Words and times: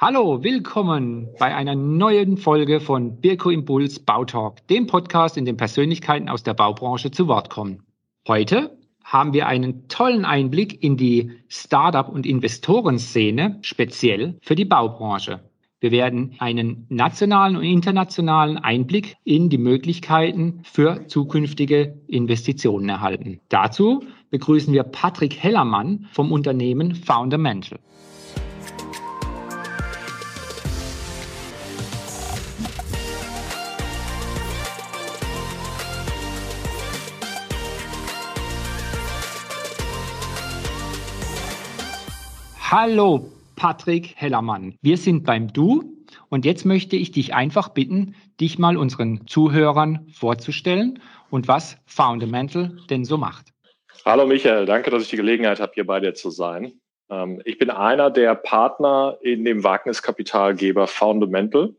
Hallo, 0.00 0.44
willkommen 0.44 1.26
bei 1.40 1.56
einer 1.56 1.74
neuen 1.74 2.36
Folge 2.36 2.78
von 2.78 3.20
Birko 3.20 3.50
Impuls 3.50 3.98
Bautalk, 3.98 4.64
dem 4.68 4.86
Podcast, 4.86 5.36
in 5.36 5.44
dem 5.44 5.56
Persönlichkeiten 5.56 6.28
aus 6.28 6.44
der 6.44 6.54
Baubranche 6.54 7.10
zu 7.10 7.26
Wort 7.26 7.50
kommen. 7.50 7.82
Heute 8.28 8.78
haben 9.02 9.32
wir 9.32 9.48
einen 9.48 9.88
tollen 9.88 10.24
Einblick 10.24 10.84
in 10.84 10.96
die 10.96 11.32
Startup- 11.48 12.08
und 12.08 12.26
Investorenszene, 12.26 13.58
speziell 13.62 14.38
für 14.40 14.54
die 14.54 14.64
Baubranche. 14.64 15.40
Wir 15.80 15.90
werden 15.90 16.36
einen 16.38 16.86
nationalen 16.88 17.56
und 17.56 17.64
internationalen 17.64 18.56
Einblick 18.56 19.16
in 19.24 19.48
die 19.48 19.58
Möglichkeiten 19.58 20.60
für 20.62 21.08
zukünftige 21.08 22.00
Investitionen 22.06 22.88
erhalten. 22.88 23.40
Dazu 23.48 24.04
begrüßen 24.30 24.72
wir 24.72 24.84
Patrick 24.84 25.42
Hellermann 25.42 26.06
vom 26.12 26.30
Unternehmen 26.30 26.94
Fundamental. 26.94 27.80
Hallo, 42.70 43.32
Patrick 43.56 44.12
Hellermann. 44.16 44.74
Wir 44.82 44.98
sind 44.98 45.24
beim 45.24 45.50
Du 45.50 45.96
und 46.28 46.44
jetzt 46.44 46.66
möchte 46.66 46.96
ich 46.96 47.10
dich 47.10 47.32
einfach 47.32 47.70
bitten, 47.70 48.14
dich 48.42 48.58
mal 48.58 48.76
unseren 48.76 49.26
Zuhörern 49.26 50.06
vorzustellen 50.12 51.00
und 51.30 51.48
was 51.48 51.78
Fundamental 51.86 52.76
denn 52.90 53.06
so 53.06 53.16
macht. 53.16 53.46
Hallo 54.04 54.26
Michael, 54.26 54.66
danke, 54.66 54.90
dass 54.90 55.04
ich 55.04 55.08
die 55.08 55.16
Gelegenheit 55.16 55.60
habe, 55.60 55.72
hier 55.74 55.86
bei 55.86 55.98
dir 55.98 56.12
zu 56.12 56.28
sein. 56.28 56.74
Ähm, 57.08 57.40
ich 57.46 57.56
bin 57.56 57.70
einer 57.70 58.10
der 58.10 58.34
Partner 58.34 59.16
in 59.22 59.46
dem 59.46 59.64
Wagniskapitalgeber 59.64 60.88
Fundamental. 60.88 61.74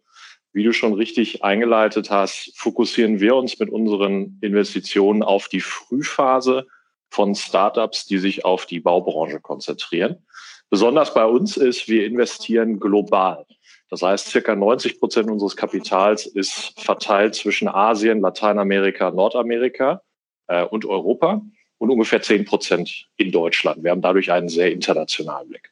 Wie 0.53 0.63
du 0.63 0.73
schon 0.73 0.93
richtig 0.93 1.43
eingeleitet 1.43 2.09
hast, 2.09 2.51
fokussieren 2.55 3.19
wir 3.19 3.35
uns 3.35 3.59
mit 3.59 3.69
unseren 3.69 4.39
Investitionen 4.41 5.21
auf 5.21 5.49
die 5.49 5.61
Frühphase 5.61 6.65
von 7.11 7.35
Startups, 7.35 8.07
die 8.07 8.17
sich 8.17 8.43
auf 8.43 8.65
die 8.65 8.79
Baubranche 8.79 9.39
konzentrieren. 9.39 10.25
Besonders 10.69 11.13
bei 11.13 11.25
uns 11.25 11.57
ist, 11.57 11.87
wir 11.87 12.05
investieren 12.05 12.79
global. 12.79 13.45
Das 13.89 14.03
heißt, 14.03 14.27
circa 14.27 14.55
90 14.55 14.99
Prozent 14.99 15.29
unseres 15.31 15.55
Kapitals 15.55 16.27
ist 16.27 16.79
verteilt 16.79 17.33
zwischen 17.33 17.67
Asien, 17.67 18.21
Lateinamerika, 18.21 19.09
Nordamerika 19.09 20.01
äh, 20.47 20.63
und 20.63 20.85
Europa 20.85 21.41
und 21.79 21.89
ungefähr 21.89 22.21
10 22.21 22.45
Prozent 22.45 23.07
in 23.17 23.31
Deutschland. 23.31 23.83
Wir 23.83 23.91
haben 23.91 24.01
dadurch 24.01 24.31
einen 24.31 24.49
sehr 24.49 24.71
internationalen 24.71 25.49
Blick. 25.49 25.71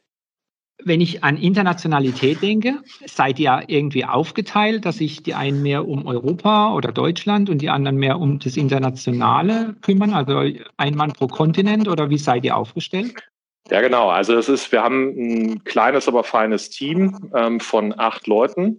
Wenn 0.83 1.01
ich 1.01 1.23
an 1.23 1.37
Internationalität 1.37 2.41
denke, 2.41 2.81
seid 3.05 3.39
ihr 3.39 3.63
irgendwie 3.67 4.05
aufgeteilt, 4.05 4.85
dass 4.85 4.97
sich 4.97 5.23
die 5.23 5.33
einen 5.33 5.61
mehr 5.63 5.87
um 5.87 6.05
Europa 6.05 6.73
oder 6.73 6.91
Deutschland 6.91 7.49
und 7.49 7.61
die 7.61 7.69
anderen 7.69 7.97
mehr 7.97 8.19
um 8.19 8.39
das 8.39 8.57
Internationale 8.57 9.75
kümmern? 9.81 10.13
Also 10.13 10.43
ein 10.77 10.95
Mann 10.95 11.13
pro 11.13 11.27
Kontinent 11.27 11.87
oder 11.87 12.09
wie 12.11 12.19
seid 12.19 12.45
ihr 12.45 12.55
aufgestellt? 12.55 13.15
Ja, 13.69 13.81
genau. 13.81 14.09
Also 14.09 14.35
es 14.35 14.47
ist, 14.47 14.71
wir 14.71 14.81
haben 14.81 15.09
ein 15.09 15.63
kleines, 15.65 16.07
aber 16.07 16.23
feines 16.23 16.69
Team 16.69 17.31
ähm, 17.35 17.59
von 17.59 17.97
acht 17.97 18.27
Leuten, 18.27 18.77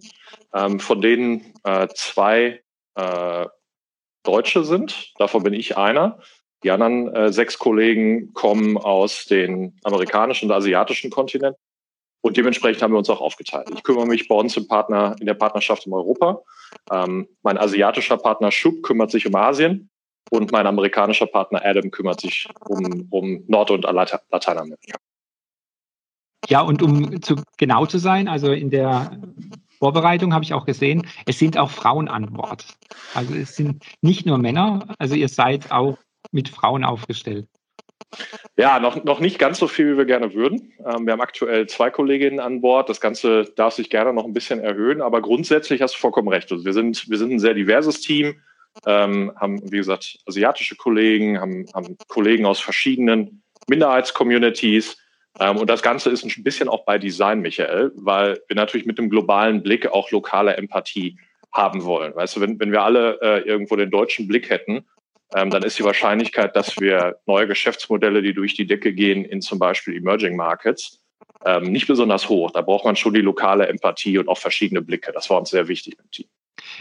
ähm, 0.53 0.79
von 0.79 1.01
denen 1.01 1.53
äh, 1.63 1.87
zwei 1.93 2.61
äh, 2.95 3.45
Deutsche 4.23 4.63
sind. 4.63 5.13
Davon 5.19 5.43
bin 5.43 5.53
ich 5.53 5.77
einer. 5.77 6.19
Die 6.63 6.71
anderen 6.71 7.13
äh, 7.15 7.31
sechs 7.31 7.59
Kollegen 7.59 8.33
kommen 8.33 8.77
aus 8.77 9.25
den 9.25 9.79
amerikanischen 9.83 10.49
und 10.49 10.55
asiatischen 10.55 11.11
Kontinenten. 11.11 11.61
Und 12.21 12.35
dementsprechend 12.35 12.81
haben 12.81 12.93
wir 12.93 12.97
uns 12.97 13.09
auch 13.09 13.21
aufgeteilt. 13.21 13.69
Ich 13.73 13.83
kümmere 13.83 14.07
mich 14.07 14.27
bei 14.27 14.35
uns 14.35 14.57
im 14.57 14.67
Partner, 14.67 15.15
in 15.19 15.25
der 15.25 15.35
Partnerschaft 15.35 15.85
in 15.85 15.93
Europa. 15.93 16.41
Ähm, 16.91 17.29
mein 17.43 17.57
asiatischer 17.57 18.17
Partner 18.17 18.51
Schub 18.51 18.83
kümmert 18.83 19.11
sich 19.11 19.25
um 19.25 19.35
Asien 19.35 19.89
und 20.29 20.51
mein 20.51 20.67
amerikanischer 20.67 21.27
Partner 21.27 21.61
Adam 21.63 21.91
kümmert 21.91 22.21
sich 22.21 22.47
um, 22.67 23.07
um 23.09 23.43
Nord- 23.47 23.71
und 23.71 23.83
Lateinamerika. 23.83 24.97
Ja, 26.47 26.61
und 26.61 26.81
um 26.81 27.21
zu, 27.21 27.35
genau 27.57 27.85
zu 27.85 27.97
sein, 27.97 28.27
also 28.27 28.51
in 28.51 28.69
der 28.69 29.19
Vorbereitung 29.79 30.33
habe 30.33 30.43
ich 30.43 30.53
auch 30.53 30.65
gesehen, 30.65 31.07
es 31.25 31.39
sind 31.39 31.57
auch 31.57 31.71
Frauen 31.71 32.07
an 32.07 32.33
Bord. 32.33 32.65
Also 33.13 33.35
es 33.35 33.55
sind 33.55 33.83
nicht 34.01 34.25
nur 34.25 34.37
Männer, 34.37 34.95
also 34.99 35.15
ihr 35.15 35.29
seid 35.29 35.71
auch 35.71 35.97
mit 36.31 36.49
Frauen 36.49 36.83
aufgestellt. 36.83 37.47
Ja, 38.57 38.79
noch, 38.79 39.03
noch 39.03 39.19
nicht 39.19 39.37
ganz 39.39 39.59
so 39.59 39.67
viel, 39.67 39.93
wie 39.93 39.97
wir 39.97 40.05
gerne 40.05 40.33
würden. 40.33 40.73
Ähm, 40.85 41.05
wir 41.05 41.13
haben 41.13 41.21
aktuell 41.21 41.67
zwei 41.67 41.91
Kolleginnen 41.91 42.39
an 42.39 42.61
Bord. 42.61 42.89
Das 42.89 43.01
Ganze 43.01 43.45
darf 43.55 43.73
sich 43.73 43.89
gerne 43.89 44.13
noch 44.13 44.25
ein 44.25 44.33
bisschen 44.33 44.59
erhöhen, 44.59 45.01
aber 45.01 45.21
grundsätzlich 45.21 45.81
hast 45.81 45.95
du 45.95 45.99
vollkommen 45.99 46.29
recht. 46.29 46.51
Also 46.51 46.65
wir 46.65 46.73
sind, 46.73 47.09
wir 47.09 47.17
sind 47.17 47.31
ein 47.31 47.39
sehr 47.39 47.53
diverses 47.53 48.01
Team 48.01 48.41
ähm, 48.85 49.31
haben, 49.35 49.61
wie 49.71 49.77
gesagt, 49.77 50.19
asiatische 50.27 50.75
Kollegen, 50.75 51.39
haben, 51.39 51.65
haben 51.73 51.97
Kollegen 52.07 52.45
aus 52.45 52.59
verschiedenen 52.59 53.43
Minderheitscommunities. 53.67 54.97
Ähm, 55.39 55.57
und 55.57 55.69
das 55.69 55.81
Ganze 55.81 56.09
ist 56.09 56.25
ein 56.25 56.43
bisschen 56.43 56.69
auch 56.69 56.85
bei 56.85 56.97
Design, 56.97 57.41
Michael, 57.41 57.91
weil 57.95 58.39
wir 58.47 58.55
natürlich 58.55 58.85
mit 58.85 58.99
einem 58.99 59.09
globalen 59.09 59.63
Blick 59.63 59.87
auch 59.87 60.11
lokale 60.11 60.55
Empathie 60.57 61.17
haben 61.51 61.83
wollen. 61.83 62.15
Weißt 62.15 62.35
du, 62.35 62.41
wenn, 62.41 62.59
wenn 62.59 62.71
wir 62.71 62.83
alle 62.83 63.19
äh, 63.21 63.41
irgendwo 63.47 63.75
den 63.75 63.89
deutschen 63.89 64.27
Blick 64.27 64.49
hätten, 64.49 64.85
ähm, 65.35 65.49
dann 65.49 65.63
ist 65.63 65.77
die 65.77 65.83
Wahrscheinlichkeit, 65.83 66.55
dass 66.55 66.79
wir 66.79 67.17
neue 67.25 67.47
Geschäftsmodelle, 67.47 68.21
die 68.21 68.33
durch 68.33 68.55
die 68.55 68.65
Decke 68.65 68.93
gehen, 68.93 69.25
in 69.25 69.41
zum 69.41 69.59
Beispiel 69.59 69.95
Emerging 69.95 70.35
Markets, 70.35 71.01
ähm, 71.45 71.71
nicht 71.71 71.87
besonders 71.87 72.29
hoch. 72.29 72.51
Da 72.51 72.61
braucht 72.61 72.85
man 72.85 72.95
schon 72.95 73.13
die 73.13 73.21
lokale 73.21 73.67
Empathie 73.67 74.17
und 74.17 74.27
auch 74.27 74.37
verschiedene 74.37 74.81
Blicke. 74.81 75.11
Das 75.11 75.29
war 75.29 75.39
uns 75.39 75.49
sehr 75.49 75.67
wichtig 75.67 75.97
im 75.99 76.11
Team. 76.11 76.27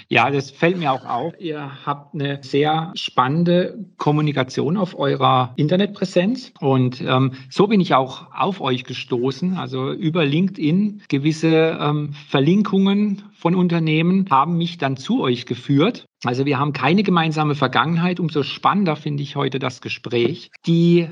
Ja, 0.09 0.31
das 0.31 0.50
fällt 0.50 0.78
mir 0.78 0.93
auch 0.93 1.05
auf. 1.05 1.34
Ihr 1.39 1.71
habt 1.84 2.15
eine 2.15 2.41
sehr 2.43 2.93
spannende 2.94 3.87
Kommunikation 3.97 4.77
auf 4.77 4.99
eurer 4.99 5.53
Internetpräsenz. 5.56 6.53
Und 6.61 7.00
ähm, 7.00 7.33
so 7.50 7.66
bin 7.66 7.81
ich 7.81 7.94
auch 7.94 8.33
auf 8.34 8.61
euch 8.61 8.84
gestoßen. 8.84 9.56
Also 9.56 9.93
über 9.93 10.25
LinkedIn 10.25 11.03
gewisse 11.09 11.78
ähm, 11.81 12.12
Verlinkungen 12.28 13.22
von 13.33 13.55
Unternehmen 13.55 14.27
haben 14.31 14.56
mich 14.56 14.78
dann 14.78 14.97
zu 14.97 15.21
euch 15.21 15.47
geführt. 15.47 16.06
Also 16.25 16.47
wir 16.47 16.59
haben 16.59 16.72
keine 16.72 17.03
gemeinsame 17.03 17.55
Vergangenheit. 17.55 18.21
Umso 18.21 18.43
spannender 18.43 18.97
finde 18.97 19.22
ich 19.22 19.37
heute 19.37 19.59
das 19.59 19.81
Gespräch. 19.81 20.50
Die 20.67 21.09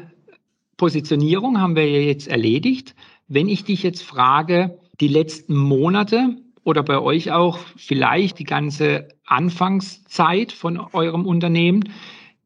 Positionierung 0.77 1.61
haben 1.61 1.77
wir 1.77 2.05
jetzt 2.05 2.29
erledigt. 2.29 2.95
Wenn 3.29 3.49
ich 3.49 3.65
dich 3.65 3.83
jetzt 3.83 4.03
frage, 4.03 4.79
die 5.01 5.09
letzten 5.09 5.57
Monate, 5.57 6.37
oder 6.67 6.83
bei 6.83 6.99
euch 6.99 7.31
auch 7.31 7.61
vielleicht 7.77 8.41
die 8.41 8.45
ganze 8.45 9.07
Anfangszeit 9.25 10.51
von 10.51 10.79
eurem 10.93 11.25
Unternehmen. 11.25 11.93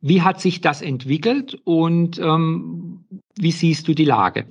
Wie 0.02 0.20
hat 0.20 0.42
sich 0.42 0.60
das 0.60 0.82
entwickelt 0.82 1.58
und 1.64 2.18
ähm, 2.18 3.02
wie 3.36 3.50
siehst 3.50 3.88
du 3.88 3.94
die 3.94 4.04
Lage? 4.04 4.44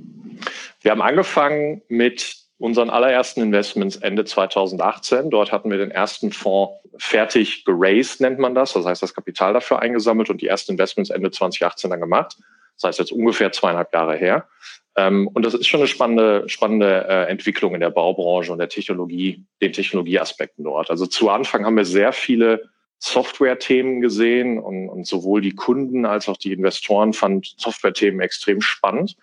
Wir 0.81 0.89
haben 0.89 1.03
angefangen 1.03 1.83
mit 1.87 2.37
unseren 2.57 2.89
allerersten 2.89 3.41
Investments 3.41 3.95
Ende 3.97 4.25
2018. 4.25 5.29
Dort 5.29 5.51
hatten 5.51 5.69
wir 5.69 5.77
den 5.77 5.91
ersten 5.91 6.31
Fonds 6.31 6.73
fertig 6.97 7.63
geraced, 7.63 8.21
nennt 8.21 8.39
man 8.39 8.55
das. 8.55 8.73
Das 8.73 8.85
heißt, 8.85 9.03
das 9.03 9.13
Kapital 9.13 9.53
dafür 9.53 9.83
eingesammelt 9.83 10.31
und 10.31 10.41
die 10.41 10.47
ersten 10.47 10.71
Investments 10.71 11.11
Ende 11.11 11.29
2018 11.29 11.91
dann 11.91 12.01
gemacht. 12.01 12.37
Das 12.81 12.89
heißt, 12.89 12.99
jetzt 12.99 13.11
ungefähr 13.11 13.51
zweieinhalb 13.51 13.93
Jahre 13.93 14.15
her. 14.15 14.47
Ähm, 14.95 15.27
und 15.27 15.45
das 15.45 15.53
ist 15.53 15.67
schon 15.67 15.79
eine 15.79 15.87
spannende, 15.87 16.47
spannende 16.47 17.05
äh, 17.07 17.29
Entwicklung 17.29 17.73
in 17.73 17.81
der 17.81 17.89
Baubranche 17.89 18.51
und 18.51 18.59
der 18.59 18.69
Technologie, 18.69 19.45
den 19.61 19.73
Technologieaspekten 19.73 20.63
dort. 20.63 20.89
Also 20.89 21.05
zu 21.05 21.29
Anfang 21.29 21.65
haben 21.65 21.77
wir 21.77 21.85
sehr 21.85 22.13
viele 22.13 22.69
Software-Themen 22.99 24.01
gesehen 24.01 24.59
und, 24.59 24.89
und 24.89 25.07
sowohl 25.07 25.41
die 25.41 25.55
Kunden 25.55 26.05
als 26.05 26.27
auch 26.27 26.37
die 26.37 26.51
Investoren 26.51 27.13
fanden 27.13 27.41
Software-Themen 27.57 28.19
extrem 28.19 28.61
spannend. 28.61 29.15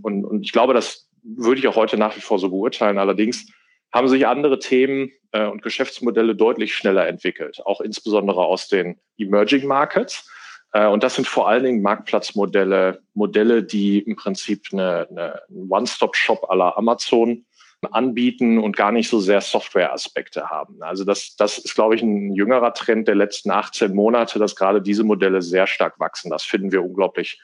Und, 0.00 0.24
und 0.24 0.42
ich 0.42 0.52
glaube, 0.52 0.74
das 0.74 1.08
würde 1.22 1.60
ich 1.60 1.68
auch 1.68 1.76
heute 1.76 1.96
nach 1.96 2.16
wie 2.16 2.20
vor 2.20 2.38
so 2.38 2.48
beurteilen. 2.48 2.98
Allerdings 2.98 3.46
haben 3.92 4.08
sich 4.08 4.26
andere 4.26 4.58
Themen 4.58 5.12
äh, 5.32 5.46
und 5.46 5.62
Geschäftsmodelle 5.62 6.34
deutlich 6.34 6.74
schneller 6.74 7.06
entwickelt, 7.06 7.64
auch 7.64 7.80
insbesondere 7.80 8.44
aus 8.44 8.68
den 8.68 8.98
Emerging 9.18 9.66
Markets. 9.66 10.28
Äh, 10.72 10.86
und 10.86 11.02
das 11.02 11.14
sind 11.14 11.26
vor 11.26 11.48
allen 11.48 11.64
Dingen 11.64 11.82
Marktplatzmodelle, 11.82 13.02
Modelle, 13.14 13.62
die 13.62 14.00
im 14.00 14.16
Prinzip 14.16 14.66
eine, 14.72 15.06
eine 15.10 15.40
One-Stop-Shop 15.68 16.50
aller 16.50 16.76
Amazon 16.76 17.44
anbieten 17.90 18.58
und 18.58 18.76
gar 18.76 18.92
nicht 18.92 19.08
so 19.08 19.18
sehr 19.18 19.40
Software-Aspekte 19.40 20.48
haben. 20.48 20.82
Also 20.82 21.04
das, 21.04 21.34
das 21.36 21.58
ist, 21.58 21.74
glaube 21.74 21.96
ich, 21.96 22.02
ein 22.02 22.32
jüngerer 22.32 22.74
Trend 22.74 23.08
der 23.08 23.16
letzten 23.16 23.50
18 23.50 23.92
Monate, 23.92 24.38
dass 24.38 24.54
gerade 24.54 24.80
diese 24.80 25.02
Modelle 25.02 25.42
sehr 25.42 25.66
stark 25.66 25.98
wachsen. 25.98 26.30
Das 26.30 26.44
finden 26.44 26.70
wir 26.70 26.84
unglaublich, 26.84 27.40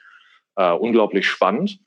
äh, 0.55 0.71
unglaublich 0.71 1.27
spannend. 1.27 1.79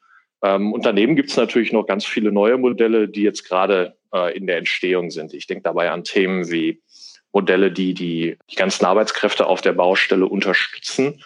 Ähm, 0.43 0.73
und 0.73 0.85
daneben 0.85 1.17
gibt 1.17 1.31
es 1.31 1.37
natürlich 1.37 1.73
noch 1.73 1.87
ganz 1.87 2.05
viele 2.05 2.31
neue 2.31 2.59
Modelle, 2.59 3.09
die 3.09 3.23
jetzt 3.23 3.49
gerade 3.49 3.97
äh, 4.13 4.37
in 4.37 4.47
der 4.47 4.59
Entstehung 4.59 5.11
sind. 5.11 5.33
Ich 5.33 5.47
denke 5.47 5.63
dabei 5.63 5.91
an 5.91 6.05
Themen 6.05 6.51
wie 6.51 6.83
Modelle, 7.33 7.73
die 7.73 7.95
die, 7.95 8.37
die 8.51 8.57
ganzen 8.57 8.85
Arbeitskräfte 8.85 9.47
auf 9.47 9.61
der 9.61 9.73
Baustelle 9.73 10.27
unterstützen 10.27 11.23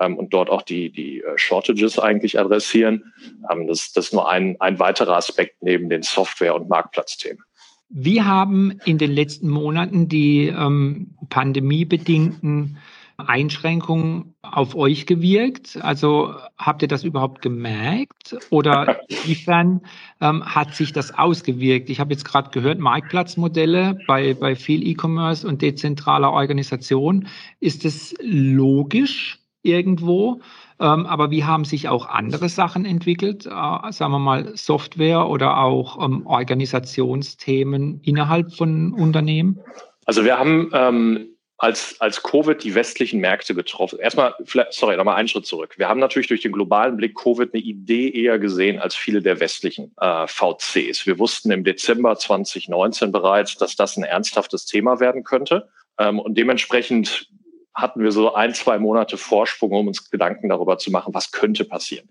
ähm, 0.00 0.16
und 0.16 0.32
dort 0.32 0.50
auch 0.50 0.62
die, 0.62 0.90
die 0.90 1.20
äh, 1.20 1.36
Shortages 1.36 1.98
eigentlich 1.98 2.38
adressieren. 2.38 3.12
Ähm, 3.50 3.66
das, 3.66 3.92
das 3.92 4.06
ist 4.06 4.12
nur 4.12 4.28
ein, 4.28 4.56
ein 4.60 4.78
weiterer 4.78 5.16
Aspekt 5.16 5.62
neben 5.62 5.88
den 5.88 6.02
Software- 6.02 6.54
und 6.54 6.68
Marktplatzthemen. 6.68 7.42
Wie 7.88 8.22
haben 8.22 8.78
in 8.84 8.98
den 8.98 9.10
letzten 9.10 9.48
Monaten 9.48 10.08
die 10.08 10.46
ähm, 10.46 11.16
pandemiebedingten 11.28 12.78
Einschränkungen 13.28 14.34
auf 14.42 14.74
euch 14.74 15.06
gewirkt? 15.06 15.78
Also 15.82 16.34
habt 16.58 16.82
ihr 16.82 16.88
das 16.88 17.04
überhaupt 17.04 17.42
gemerkt 17.42 18.36
oder 18.50 19.00
inwiefern 19.08 19.82
ähm, 20.20 20.44
hat 20.44 20.74
sich 20.74 20.92
das 20.92 21.16
ausgewirkt? 21.16 21.90
Ich 21.90 22.00
habe 22.00 22.12
jetzt 22.12 22.24
gerade 22.24 22.50
gehört, 22.50 22.78
Marktplatzmodelle 22.78 23.98
bei, 24.06 24.34
bei 24.34 24.56
viel 24.56 24.86
E-Commerce 24.86 25.46
und 25.46 25.62
dezentraler 25.62 26.32
Organisation. 26.32 27.28
Ist 27.60 27.84
es 27.84 28.14
logisch 28.20 29.38
irgendwo? 29.62 30.40
Ähm, 30.80 31.04
aber 31.04 31.30
wie 31.30 31.44
haben 31.44 31.64
sich 31.64 31.88
auch 31.88 32.06
andere 32.06 32.48
Sachen 32.48 32.86
entwickelt, 32.86 33.44
äh, 33.44 33.50
sagen 33.50 34.12
wir 34.12 34.18
mal 34.18 34.56
Software 34.56 35.28
oder 35.28 35.58
auch 35.58 36.02
ähm, 36.02 36.26
Organisationsthemen 36.26 38.00
innerhalb 38.02 38.54
von 38.54 38.94
Unternehmen? 38.94 39.60
Also 40.06 40.24
wir 40.24 40.38
haben 40.38 40.70
ähm, 40.72 41.28
als, 41.60 42.00
als 42.00 42.22
Covid 42.22 42.64
die 42.64 42.74
westlichen 42.74 43.20
Märkte 43.20 43.54
getroffen. 43.54 43.98
Erstmal, 43.98 44.34
sorry, 44.70 44.96
nochmal 44.96 45.16
einen 45.16 45.28
Schritt 45.28 45.44
zurück. 45.44 45.74
Wir 45.76 45.90
haben 45.90 46.00
natürlich 46.00 46.28
durch 46.28 46.40
den 46.40 46.52
globalen 46.52 46.96
Blick 46.96 47.14
Covid 47.14 47.52
eine 47.52 47.62
Idee 47.62 48.08
eher 48.08 48.38
gesehen 48.38 48.78
als 48.78 48.96
viele 48.96 49.20
der 49.20 49.40
westlichen 49.40 49.92
äh, 50.00 50.26
VCs. 50.26 51.06
Wir 51.06 51.18
wussten 51.18 51.50
im 51.50 51.62
Dezember 51.62 52.16
2019 52.16 53.12
bereits, 53.12 53.58
dass 53.58 53.76
das 53.76 53.98
ein 53.98 54.04
ernsthaftes 54.04 54.64
Thema 54.64 55.00
werden 55.00 55.22
könnte. 55.22 55.68
Ähm, 55.98 56.18
und 56.18 56.38
dementsprechend 56.38 57.28
hatten 57.74 58.02
wir 58.02 58.10
so 58.10 58.32
ein, 58.32 58.54
zwei 58.54 58.78
Monate 58.78 59.18
Vorsprung, 59.18 59.72
um 59.72 59.88
uns 59.88 60.08
Gedanken 60.10 60.48
darüber 60.48 60.78
zu 60.78 60.90
machen, 60.90 61.12
was 61.12 61.30
könnte 61.30 61.66
passieren. 61.66 62.08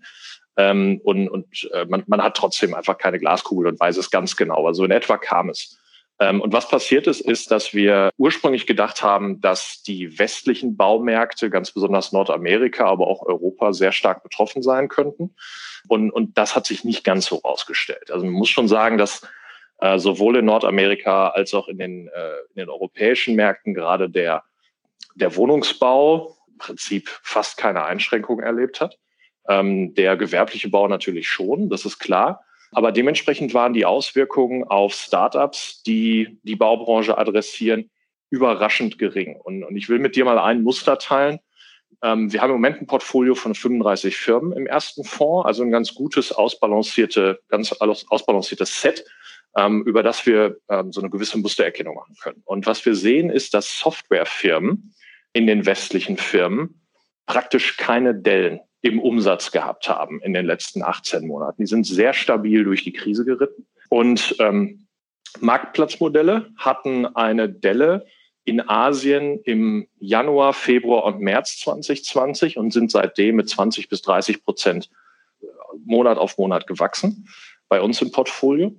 Ähm, 0.56 1.00
und 1.02 1.28
und 1.28 1.68
äh, 1.72 1.86
man, 1.86 2.04
man 2.06 2.22
hat 2.22 2.36
trotzdem 2.36 2.72
einfach 2.72 2.98
keine 2.98 3.18
Glaskugel 3.18 3.66
und 3.66 3.80
weiß 3.80 3.96
es 3.96 4.12
ganz 4.12 4.36
genau. 4.36 4.68
Also 4.68 4.84
in 4.84 4.92
etwa 4.92 5.18
kam 5.18 5.48
es. 5.48 5.79
Ähm, 6.20 6.40
und 6.40 6.52
was 6.52 6.68
passiert 6.68 7.06
ist, 7.06 7.20
ist, 7.20 7.50
dass 7.50 7.74
wir 7.74 8.10
ursprünglich 8.16 8.66
gedacht 8.66 9.02
haben, 9.02 9.40
dass 9.40 9.82
die 9.82 10.18
westlichen 10.18 10.76
Baumärkte, 10.76 11.50
ganz 11.50 11.72
besonders 11.72 12.12
Nordamerika, 12.12 12.86
aber 12.86 13.06
auch 13.06 13.22
Europa, 13.22 13.72
sehr 13.72 13.92
stark 13.92 14.22
betroffen 14.22 14.62
sein 14.62 14.88
könnten. 14.88 15.34
Und, 15.88 16.10
und 16.10 16.36
das 16.38 16.54
hat 16.54 16.66
sich 16.66 16.84
nicht 16.84 17.04
ganz 17.04 17.26
so 17.26 17.36
rausgestellt. 17.36 18.10
Also 18.10 18.24
man 18.24 18.34
muss 18.34 18.50
schon 18.50 18.68
sagen, 18.68 18.98
dass 18.98 19.26
äh, 19.78 19.98
sowohl 19.98 20.36
in 20.36 20.44
Nordamerika 20.44 21.28
als 21.28 21.54
auch 21.54 21.68
in 21.68 21.78
den, 21.78 22.08
äh, 22.08 22.30
in 22.54 22.56
den 22.56 22.68
europäischen 22.68 23.34
Märkten 23.34 23.74
gerade 23.74 24.10
der 24.10 24.44
der 25.14 25.36
Wohnungsbau 25.36 26.36
im 26.48 26.58
Prinzip 26.58 27.08
fast 27.22 27.56
keine 27.56 27.84
Einschränkungen 27.84 28.44
erlebt 28.44 28.80
hat. 28.80 28.98
Ähm, 29.48 29.94
der 29.94 30.16
gewerbliche 30.16 30.68
Bau 30.68 30.88
natürlich 30.88 31.28
schon, 31.28 31.68
das 31.68 31.84
ist 31.84 31.98
klar. 31.98 32.44
Aber 32.72 32.92
dementsprechend 32.92 33.52
waren 33.54 33.72
die 33.72 33.84
Auswirkungen 33.84 34.64
auf 34.64 34.94
Startups, 34.94 35.82
die 35.82 36.38
die 36.42 36.56
Baubranche 36.56 37.18
adressieren, 37.18 37.90
überraschend 38.30 38.98
gering. 38.98 39.36
Und, 39.36 39.64
und 39.64 39.76
ich 39.76 39.88
will 39.88 39.98
mit 39.98 40.14
dir 40.14 40.24
mal 40.24 40.38
ein 40.38 40.62
Muster 40.62 40.98
teilen. 40.98 41.40
Ähm, 42.02 42.32
wir 42.32 42.40
haben 42.40 42.50
im 42.50 42.56
Moment 42.56 42.80
ein 42.80 42.86
Portfolio 42.86 43.34
von 43.34 43.54
35 43.54 44.16
Firmen 44.16 44.52
im 44.52 44.66
ersten 44.66 45.04
Fonds, 45.04 45.46
also 45.46 45.64
ein 45.64 45.72
ganz 45.72 45.94
gutes, 45.94 46.32
ausbalancierte, 46.32 47.40
ganz 47.48 47.72
ausbalanciertes 47.72 48.80
Set, 48.80 49.04
ähm, 49.56 49.82
über 49.84 50.04
das 50.04 50.24
wir 50.26 50.58
ähm, 50.68 50.92
so 50.92 51.00
eine 51.00 51.10
gewisse 51.10 51.38
Mustererkennung 51.38 51.96
machen 51.96 52.14
können. 52.22 52.42
Und 52.44 52.66
was 52.66 52.86
wir 52.86 52.94
sehen, 52.94 53.30
ist, 53.30 53.52
dass 53.52 53.78
Softwarefirmen 53.78 54.94
in 55.32 55.46
den 55.48 55.66
westlichen 55.66 56.16
Firmen 56.16 56.80
praktisch 57.26 57.76
keine 57.76 58.14
Dellen 58.14 58.60
im 58.82 58.98
Umsatz 58.98 59.50
gehabt 59.50 59.88
haben 59.88 60.20
in 60.22 60.32
den 60.32 60.46
letzten 60.46 60.82
18 60.82 61.26
Monaten. 61.26 61.62
Die 61.62 61.66
sind 61.66 61.86
sehr 61.86 62.14
stabil 62.14 62.64
durch 62.64 62.84
die 62.84 62.92
Krise 62.92 63.24
geritten. 63.24 63.66
Und 63.88 64.36
ähm, 64.38 64.86
Marktplatzmodelle 65.40 66.50
hatten 66.56 67.06
eine 67.06 67.48
Delle 67.48 68.06
in 68.44 68.66
Asien 68.68 69.40
im 69.44 69.86
Januar, 69.98 70.54
Februar 70.54 71.04
und 71.04 71.20
März 71.20 71.58
2020 71.60 72.56
und 72.56 72.72
sind 72.72 72.90
seitdem 72.90 73.36
mit 73.36 73.48
20 73.48 73.88
bis 73.88 74.02
30 74.02 74.44
Prozent 74.44 74.90
äh, 75.42 75.46
Monat 75.84 76.18
auf 76.18 76.38
Monat 76.38 76.66
gewachsen 76.66 77.28
bei 77.68 77.80
uns 77.80 78.00
im 78.00 78.10
Portfolio. 78.10 78.74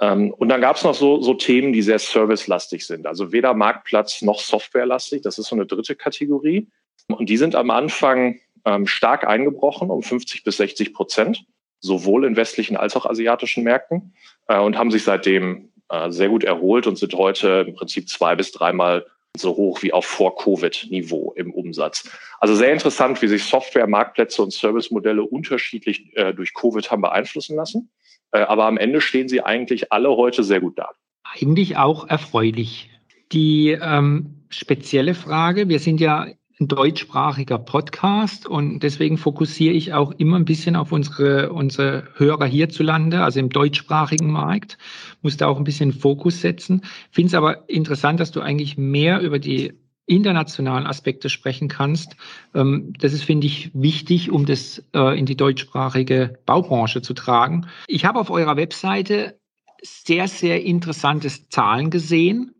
Ähm, 0.00 0.32
und 0.32 0.48
dann 0.48 0.60
gab 0.60 0.76
es 0.76 0.84
noch 0.84 0.94
so, 0.94 1.22
so 1.22 1.34
Themen, 1.34 1.72
die 1.72 1.82
sehr 1.82 1.98
servicelastig 1.98 2.86
sind. 2.86 3.06
Also 3.06 3.32
weder 3.32 3.54
Marktplatz 3.54 4.22
noch 4.22 4.40
softwarelastig. 4.40 5.22
Das 5.22 5.38
ist 5.38 5.48
so 5.48 5.56
eine 5.56 5.66
dritte 5.66 5.94
Kategorie. 5.94 6.68
Und 7.08 7.28
die 7.28 7.36
sind 7.36 7.54
am 7.54 7.70
Anfang 7.70 8.40
ähm, 8.64 8.86
stark 8.86 9.26
eingebrochen, 9.26 9.90
um 9.90 10.02
50 10.02 10.44
bis 10.44 10.56
60 10.58 10.94
Prozent, 10.94 11.44
sowohl 11.80 12.24
in 12.24 12.36
westlichen 12.36 12.76
als 12.76 12.96
auch 12.96 13.06
asiatischen 13.06 13.64
Märkten 13.64 14.14
äh, 14.48 14.58
und 14.58 14.78
haben 14.78 14.90
sich 14.90 15.04
seitdem 15.04 15.70
äh, 15.90 16.10
sehr 16.10 16.28
gut 16.28 16.44
erholt 16.44 16.86
und 16.86 16.96
sind 16.96 17.14
heute 17.14 17.64
im 17.68 17.74
Prinzip 17.74 18.08
zwei 18.08 18.34
bis 18.34 18.52
dreimal 18.52 19.06
so 19.36 19.56
hoch 19.56 19.82
wie 19.82 19.92
auf 19.92 20.06
Vor-Covid-Niveau 20.06 21.32
im 21.36 21.52
Umsatz. 21.52 22.08
Also 22.38 22.54
sehr 22.54 22.72
interessant, 22.72 23.20
wie 23.20 23.28
sich 23.28 23.44
Software, 23.44 23.86
Marktplätze 23.86 24.42
und 24.42 24.52
Servicemodelle 24.52 25.22
unterschiedlich 25.22 26.16
äh, 26.16 26.32
durch 26.32 26.54
Covid 26.54 26.90
haben 26.90 27.02
beeinflussen 27.02 27.56
lassen. 27.56 27.90
Äh, 28.30 28.40
aber 28.40 28.66
am 28.66 28.78
Ende 28.78 29.00
stehen 29.00 29.28
sie 29.28 29.42
eigentlich 29.42 29.92
alle 29.92 30.10
heute 30.10 30.44
sehr 30.44 30.60
gut 30.60 30.78
da. 30.78 30.90
Eigentlich 31.24 31.76
auch 31.76 32.08
erfreulich. 32.08 32.90
Die 33.32 33.70
ähm, 33.70 34.44
spezielle 34.50 35.14
Frage, 35.14 35.68
wir 35.68 35.80
sind 35.80 36.00
ja 36.00 36.28
ein 36.60 36.68
deutschsprachiger 36.68 37.58
Podcast 37.58 38.46
und 38.46 38.80
deswegen 38.80 39.18
fokussiere 39.18 39.74
ich 39.74 39.92
auch 39.92 40.12
immer 40.12 40.36
ein 40.36 40.44
bisschen 40.44 40.76
auf 40.76 40.92
unsere, 40.92 41.52
unsere 41.52 42.08
Hörer 42.14 42.46
hierzulande, 42.46 43.22
also 43.24 43.40
im 43.40 43.50
deutschsprachigen 43.50 44.30
Markt, 44.30 44.78
muss 45.22 45.36
da 45.36 45.48
auch 45.48 45.58
ein 45.58 45.64
bisschen 45.64 45.92
Fokus 45.92 46.40
setzen. 46.40 46.82
Finde 47.10 47.28
es 47.28 47.34
aber 47.34 47.68
interessant, 47.68 48.20
dass 48.20 48.30
du 48.30 48.40
eigentlich 48.40 48.78
mehr 48.78 49.20
über 49.20 49.38
die 49.38 49.72
internationalen 50.06 50.86
Aspekte 50.86 51.28
sprechen 51.28 51.68
kannst. 51.68 52.16
Ähm, 52.54 52.92
das 52.98 53.12
ist, 53.12 53.24
finde 53.24 53.46
ich, 53.46 53.70
wichtig, 53.74 54.30
um 54.30 54.46
das 54.46 54.84
äh, 54.94 55.18
in 55.18 55.26
die 55.26 55.36
deutschsprachige 55.36 56.38
Baubranche 56.46 57.02
zu 57.02 57.14
tragen. 57.14 57.66
Ich 57.88 58.04
habe 58.04 58.20
auf 58.20 58.30
eurer 58.30 58.56
Webseite 58.56 59.38
sehr, 59.82 60.28
sehr 60.28 60.62
interessante 60.62 61.28
Zahlen 61.48 61.90
gesehen, 61.90 62.54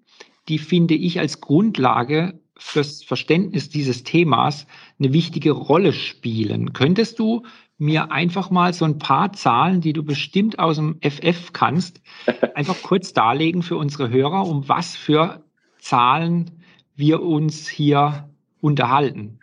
die 0.48 0.58
finde 0.58 0.94
ich 0.94 1.20
als 1.20 1.40
Grundlage 1.40 2.40
fürs 2.56 3.02
Verständnis 3.02 3.68
dieses 3.68 4.04
Themas 4.04 4.66
eine 4.98 5.12
wichtige 5.12 5.52
Rolle 5.52 5.92
spielen. 5.92 6.72
Könntest 6.72 7.18
du 7.18 7.42
mir 7.78 8.12
einfach 8.12 8.50
mal 8.50 8.72
so 8.72 8.84
ein 8.84 8.98
paar 8.98 9.32
Zahlen, 9.32 9.80
die 9.80 9.92
du 9.92 10.04
bestimmt 10.04 10.58
aus 10.58 10.76
dem 10.76 11.00
FF 11.02 11.52
kannst, 11.52 12.00
einfach 12.54 12.82
kurz 12.82 13.12
darlegen 13.12 13.62
für 13.62 13.76
unsere 13.76 14.10
Hörer, 14.10 14.46
um 14.46 14.68
was 14.68 14.96
für 14.96 15.42
Zahlen 15.78 16.50
wir 16.96 17.22
uns 17.22 17.68
hier 17.68 18.28
unterhalten? 18.60 19.40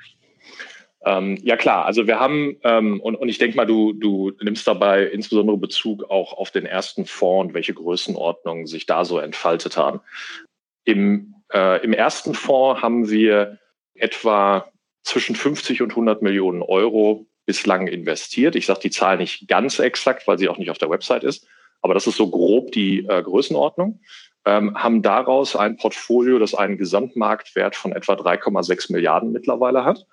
Ähm, 1.04 1.38
ja 1.42 1.58
klar, 1.58 1.86
also 1.86 2.06
wir 2.06 2.20
haben, 2.20 2.58
ähm, 2.64 3.02
und, 3.02 3.16
und 3.16 3.28
ich 3.28 3.40
denke 3.40 3.58
mal, 3.58 3.66
du, 3.66 3.94
du 3.94 4.32
nimmst 4.42 4.68
dabei 4.68 5.06
insbesondere 5.06 5.58
Bezug 5.58 6.10
auch 6.10 6.34
auf 6.34 6.52
den 6.52 6.66
ersten 6.66 7.06
Fonds 7.06 7.50
und 7.50 7.54
welche 7.56 7.74
Größenordnungen 7.74 8.68
sich 8.68 8.86
da 8.86 9.04
so 9.04 9.18
entfaltet 9.18 9.78
haben. 9.78 10.00
Im, 10.84 11.36
äh, 11.54 11.84
Im 11.84 11.94
ersten 11.94 12.34
Fonds 12.34 12.82
haben 12.82 13.10
wir 13.10 13.60
etwa 13.94 14.72
zwischen 15.04 15.36
50 15.36 15.82
und 15.82 15.92
100 15.92 16.22
Millionen 16.22 16.62
Euro 16.62 17.26
bislang 17.46 17.88
investiert. 17.88 18.56
Ich 18.56 18.66
sage 18.66 18.82
die 18.82 18.92
Zahl 18.92 19.18
nicht 19.18 19.48
ganz 19.48 19.80
exakt, 19.80 20.28
weil 20.28 20.38
sie 20.38 20.48
auch 20.48 20.58
nicht 20.58 20.70
auf 20.70 20.78
der 20.78 20.90
Website 20.90 21.24
ist, 21.24 21.48
aber 21.82 21.94
das 21.94 22.08
ist 22.08 22.18
so 22.18 22.30
grob 22.30 22.72
die 22.72 23.06
äh, 23.08 23.22
Größenordnung 23.24 24.00
ähm, 24.46 24.76
haben 24.76 25.02
daraus 25.02 25.56
ein 25.56 25.78
Portfolio, 25.78 26.40
das 26.40 26.56
einen 26.56 26.78
Gesamtmarktwert 26.78 27.76
von 27.76 27.92
etwa 27.92 28.14
3,6 28.14 28.92
Milliarden 28.92 29.32
mittlerweile 29.32 29.86
hat. 29.86 30.08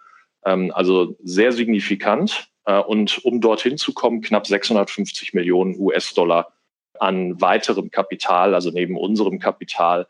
Ähm, 0.45 0.71
also 0.75 1.17
sehr 1.23 1.53
signifikant. 1.53 2.49
Äh, 2.65 2.81
und 2.81 3.25
um 3.25 3.41
dorthin 3.41 3.79
zu 3.79 3.95
kommen, 3.95 4.21
knapp 4.21 4.47
650 4.47 5.33
Millionen 5.35 5.79
US-Dollar 5.79 6.53
an 6.99 7.41
weiterem 7.41 7.91
Kapital, 7.91 8.55
also 8.55 8.71
neben 8.71 8.97
unserem 8.97 9.39
Kapital, 9.39 10.07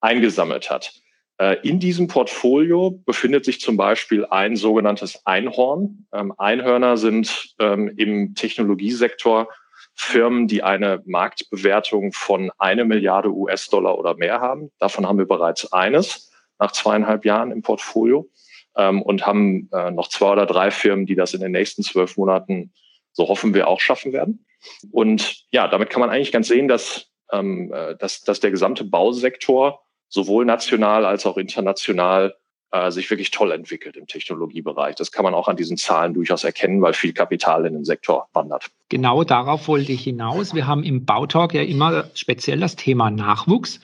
eingesammelt 0.00 0.70
hat. 0.70 0.92
Äh, 1.38 1.56
in 1.62 1.78
diesem 1.80 2.08
Portfolio 2.08 2.90
befindet 2.90 3.44
sich 3.44 3.60
zum 3.60 3.76
Beispiel 3.76 4.24
ein 4.26 4.56
sogenanntes 4.56 5.26
Einhorn. 5.26 6.06
Ähm, 6.12 6.32
Einhörner 6.38 6.96
sind 6.96 7.54
ähm, 7.58 7.92
im 7.96 8.34
Technologiesektor 8.34 9.48
Firmen, 9.94 10.46
die 10.46 10.62
eine 10.62 11.02
Marktbewertung 11.06 12.12
von 12.12 12.50
eine 12.58 12.84
Milliarde 12.84 13.30
US-Dollar 13.30 13.98
oder 13.98 14.14
mehr 14.16 14.40
haben. 14.40 14.70
Davon 14.78 15.06
haben 15.06 15.18
wir 15.18 15.26
bereits 15.26 15.72
eines 15.72 16.32
nach 16.58 16.72
zweieinhalb 16.72 17.24
Jahren 17.24 17.50
im 17.50 17.62
Portfolio 17.62 18.28
ähm, 18.76 19.02
und 19.02 19.26
haben 19.26 19.68
äh, 19.72 19.90
noch 19.90 20.08
zwei 20.08 20.32
oder 20.32 20.46
drei 20.46 20.70
Firmen, 20.70 21.06
die 21.06 21.16
das 21.16 21.34
in 21.34 21.40
den 21.40 21.52
nächsten 21.52 21.82
zwölf 21.82 22.16
Monaten, 22.16 22.72
so 23.12 23.28
hoffen 23.28 23.54
wir, 23.54 23.68
auch 23.68 23.80
schaffen 23.80 24.12
werden. 24.12 24.46
Und 24.90 25.44
ja, 25.50 25.68
damit 25.68 25.90
kann 25.90 26.00
man 26.00 26.10
eigentlich 26.10 26.32
ganz 26.32 26.48
sehen, 26.48 26.68
dass, 26.68 27.10
äh, 27.30 27.94
dass, 27.98 28.22
dass 28.22 28.40
der 28.40 28.50
gesamte 28.50 28.84
Bausektor 28.84 29.85
sowohl 30.08 30.44
national 30.44 31.04
als 31.04 31.26
auch 31.26 31.36
international 31.36 32.34
äh, 32.72 32.90
sich 32.90 33.08
wirklich 33.10 33.30
toll 33.30 33.52
entwickelt 33.52 33.96
im 33.96 34.06
Technologiebereich. 34.06 34.96
Das 34.96 35.12
kann 35.12 35.24
man 35.24 35.34
auch 35.34 35.48
an 35.48 35.56
diesen 35.56 35.76
Zahlen 35.76 36.14
durchaus 36.14 36.44
erkennen, 36.44 36.82
weil 36.82 36.94
viel 36.94 37.12
Kapital 37.12 37.64
in 37.64 37.74
den 37.74 37.84
Sektor 37.84 38.28
wandert. 38.32 38.70
Genau 38.88 39.24
darauf 39.24 39.68
wollte 39.68 39.92
ich 39.92 40.02
hinaus. 40.02 40.54
Wir 40.54 40.66
haben 40.66 40.82
im 40.82 41.04
Bautalk 41.04 41.54
ja 41.54 41.62
immer 41.62 42.10
speziell 42.14 42.60
das 42.60 42.76
Thema 42.76 43.10
Nachwuchs. 43.10 43.80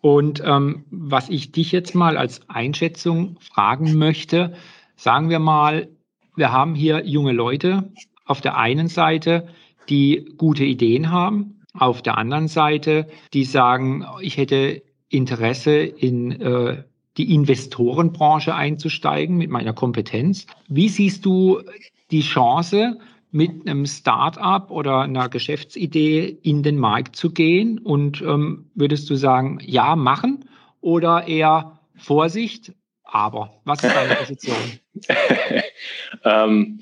Und 0.00 0.42
ähm, 0.44 0.84
was 0.90 1.28
ich 1.28 1.52
dich 1.52 1.72
jetzt 1.72 1.94
mal 1.94 2.16
als 2.16 2.40
Einschätzung 2.48 3.38
fragen 3.40 3.96
möchte, 3.96 4.54
sagen 4.96 5.30
wir 5.30 5.38
mal, 5.38 5.88
wir 6.34 6.52
haben 6.52 6.74
hier 6.74 7.04
junge 7.04 7.32
Leute 7.32 7.92
auf 8.24 8.40
der 8.40 8.56
einen 8.56 8.88
Seite, 8.88 9.48
die 9.88 10.32
gute 10.36 10.64
Ideen 10.64 11.10
haben, 11.10 11.60
auf 11.74 12.02
der 12.02 12.18
anderen 12.18 12.48
Seite, 12.48 13.08
die 13.32 13.44
sagen, 13.44 14.06
ich 14.20 14.36
hätte 14.36 14.82
Interesse 15.12 15.72
in 15.76 16.40
äh, 16.40 16.82
die 17.16 17.34
Investorenbranche 17.34 18.54
einzusteigen 18.54 19.36
mit 19.36 19.50
meiner 19.50 19.72
Kompetenz. 19.72 20.46
Wie 20.68 20.88
siehst 20.88 21.24
du 21.24 21.60
die 22.10 22.22
Chance, 22.22 22.98
mit 23.32 23.66
einem 23.66 23.86
Start-up 23.86 24.70
oder 24.70 25.00
einer 25.00 25.28
Geschäftsidee 25.28 26.38
in 26.42 26.62
den 26.62 26.76
Markt 26.76 27.16
zu 27.16 27.32
gehen? 27.32 27.78
Und 27.78 28.20
ähm, 28.20 28.70
würdest 28.74 29.08
du 29.10 29.16
sagen, 29.16 29.58
ja, 29.62 29.96
machen 29.96 30.44
oder 30.80 31.26
eher 31.26 31.78
Vorsicht, 31.96 32.72
aber? 33.04 33.60
Was 33.64 33.82
ist 33.82 33.94
deine 33.94 34.14
Position? 34.16 34.56
ähm, 36.24 36.80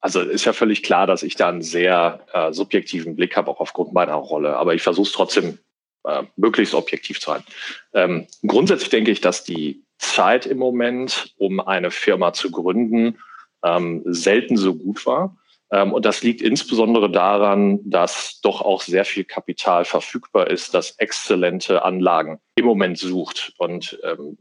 also 0.00 0.20
ist 0.20 0.44
ja 0.44 0.52
völlig 0.52 0.82
klar, 0.82 1.06
dass 1.06 1.22
ich 1.22 1.34
da 1.34 1.48
einen 1.48 1.62
sehr 1.62 2.20
äh, 2.32 2.52
subjektiven 2.52 3.16
Blick 3.16 3.36
habe, 3.36 3.50
auch 3.50 3.60
aufgrund 3.60 3.92
meiner 3.92 4.14
Rolle. 4.14 4.56
Aber 4.56 4.74
ich 4.74 4.82
versuche 4.82 5.06
es 5.06 5.12
trotzdem 5.12 5.58
äh, 6.04 6.22
möglichst 6.36 6.74
objektiv 6.74 7.20
zu 7.20 7.30
sein. 7.30 7.44
Ähm, 7.92 8.26
grundsätzlich 8.46 8.90
denke 8.90 9.10
ich, 9.10 9.20
dass 9.20 9.44
die 9.44 9.84
Zeit 9.98 10.46
im 10.46 10.58
Moment, 10.58 11.34
um 11.38 11.60
eine 11.60 11.90
Firma 11.90 12.32
zu 12.32 12.50
gründen, 12.50 13.18
ähm, 13.64 14.02
selten 14.04 14.56
so 14.56 14.74
gut 14.74 15.06
war. 15.06 15.36
Ähm, 15.70 15.92
und 15.92 16.04
das 16.04 16.22
liegt 16.22 16.42
insbesondere 16.42 17.10
daran, 17.10 17.80
dass 17.88 18.40
doch 18.42 18.60
auch 18.60 18.82
sehr 18.82 19.04
viel 19.04 19.24
Kapital 19.24 19.84
verfügbar 19.84 20.48
ist, 20.48 20.74
das 20.74 20.92
exzellente 20.98 21.84
Anlagen 21.84 22.38
im 22.54 22.66
Moment 22.66 22.98
sucht. 22.98 23.54
Und 23.58 23.98
ähm, 24.04 24.36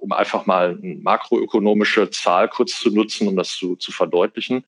um 0.00 0.12
einfach 0.12 0.46
mal 0.46 0.78
eine 0.82 0.96
makroökonomische 0.96 2.10
Zahl 2.10 2.48
kurz 2.48 2.78
zu 2.78 2.90
nutzen, 2.90 3.28
um 3.28 3.36
das 3.36 3.56
zu, 3.56 3.76
zu 3.76 3.92
verdeutlichen. 3.92 4.64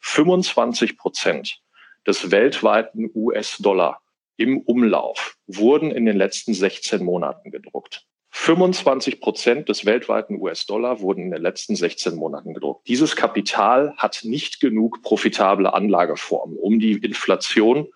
25 0.00 0.96
Prozent 0.96 1.60
des 2.06 2.30
weltweiten 2.30 3.10
US-Dollar 3.14 4.00
im 4.38 4.60
Umlauf 4.62 5.36
wurden 5.46 5.90
in 5.90 6.06
den 6.06 6.16
letzten 6.16 6.54
16 6.54 7.04
Monaten 7.04 7.50
gedruckt. 7.50 8.06
25 8.30 9.20
Prozent 9.20 9.68
des 9.68 9.84
weltweiten 9.84 10.40
US-Dollar 10.40 11.00
wurden 11.00 11.24
in 11.24 11.30
den 11.32 11.42
letzten 11.42 11.74
16 11.74 12.14
Monaten 12.14 12.54
gedruckt. 12.54 12.86
Dieses 12.86 13.16
Kapital 13.16 13.94
hat 13.96 14.20
nicht 14.22 14.60
genug 14.60 15.02
profitable 15.02 15.74
Anlageformen, 15.74 16.56
um 16.56 16.78
die 16.78 16.92
Inflation 16.92 17.88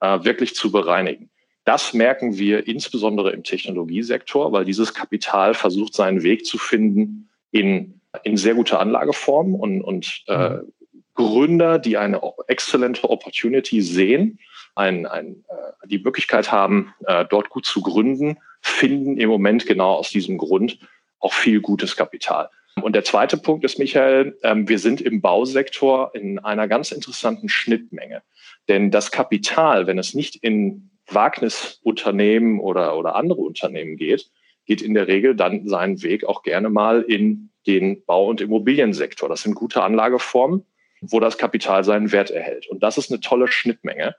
äh, 0.00 0.22
wirklich 0.22 0.54
zu 0.54 0.70
bereinigen. 0.70 1.30
Das 1.64 1.94
merken 1.94 2.38
wir 2.38 2.66
insbesondere 2.68 3.32
im 3.32 3.42
Technologiesektor, 3.42 4.52
weil 4.52 4.64
dieses 4.64 4.94
Kapital 4.94 5.54
versucht, 5.54 5.94
seinen 5.94 6.22
Weg 6.22 6.46
zu 6.46 6.58
finden 6.58 7.28
in, 7.50 8.00
in 8.22 8.36
sehr 8.36 8.54
gute 8.54 8.78
Anlageformen 8.78 9.54
und, 9.54 9.82
und 9.82 10.22
äh, 10.28 10.48
mhm. 10.48 10.72
Gründer, 11.14 11.80
die 11.80 11.96
eine 11.96 12.22
exzellente 12.46 13.10
Opportunity 13.10 13.82
sehen, 13.82 14.38
ein, 14.78 15.06
ein, 15.06 15.44
äh, 15.48 15.86
die 15.88 15.98
Möglichkeit 15.98 16.52
haben, 16.52 16.94
äh, 17.06 17.24
dort 17.28 17.50
gut 17.50 17.66
zu 17.66 17.82
gründen, 17.82 18.38
finden 18.60 19.16
im 19.18 19.28
Moment 19.28 19.66
genau 19.66 19.94
aus 19.94 20.10
diesem 20.10 20.38
Grund 20.38 20.78
auch 21.18 21.32
viel 21.32 21.60
gutes 21.60 21.96
Kapital. 21.96 22.48
Und 22.80 22.94
der 22.94 23.04
zweite 23.04 23.36
Punkt 23.36 23.64
ist, 23.64 23.78
Michael, 23.78 24.38
ähm, 24.42 24.68
wir 24.68 24.78
sind 24.78 25.00
im 25.00 25.20
Bausektor 25.20 26.12
in 26.14 26.38
einer 26.38 26.68
ganz 26.68 26.92
interessanten 26.92 27.48
Schnittmenge. 27.48 28.22
Denn 28.68 28.90
das 28.90 29.10
Kapital, 29.10 29.86
wenn 29.86 29.98
es 29.98 30.14
nicht 30.14 30.36
in 30.36 30.90
Wagnisunternehmen 31.10 32.60
oder, 32.60 32.96
oder 32.96 33.16
andere 33.16 33.40
Unternehmen 33.40 33.96
geht, 33.96 34.30
geht 34.66 34.82
in 34.82 34.94
der 34.94 35.08
Regel 35.08 35.34
dann 35.34 35.66
seinen 35.66 36.02
Weg 36.02 36.24
auch 36.24 36.42
gerne 36.42 36.68
mal 36.68 37.02
in 37.02 37.50
den 37.66 38.04
Bau- 38.04 38.28
und 38.28 38.40
Immobiliensektor. 38.40 39.28
Das 39.28 39.42
sind 39.42 39.54
gute 39.54 39.82
Anlageformen 39.82 40.64
wo 41.00 41.20
das 41.20 41.38
Kapital 41.38 41.84
seinen 41.84 42.12
Wert 42.12 42.30
erhält. 42.30 42.66
Und 42.68 42.82
das 42.82 42.98
ist 42.98 43.10
eine 43.10 43.20
tolle 43.20 43.48
Schnittmenge, 43.48 44.16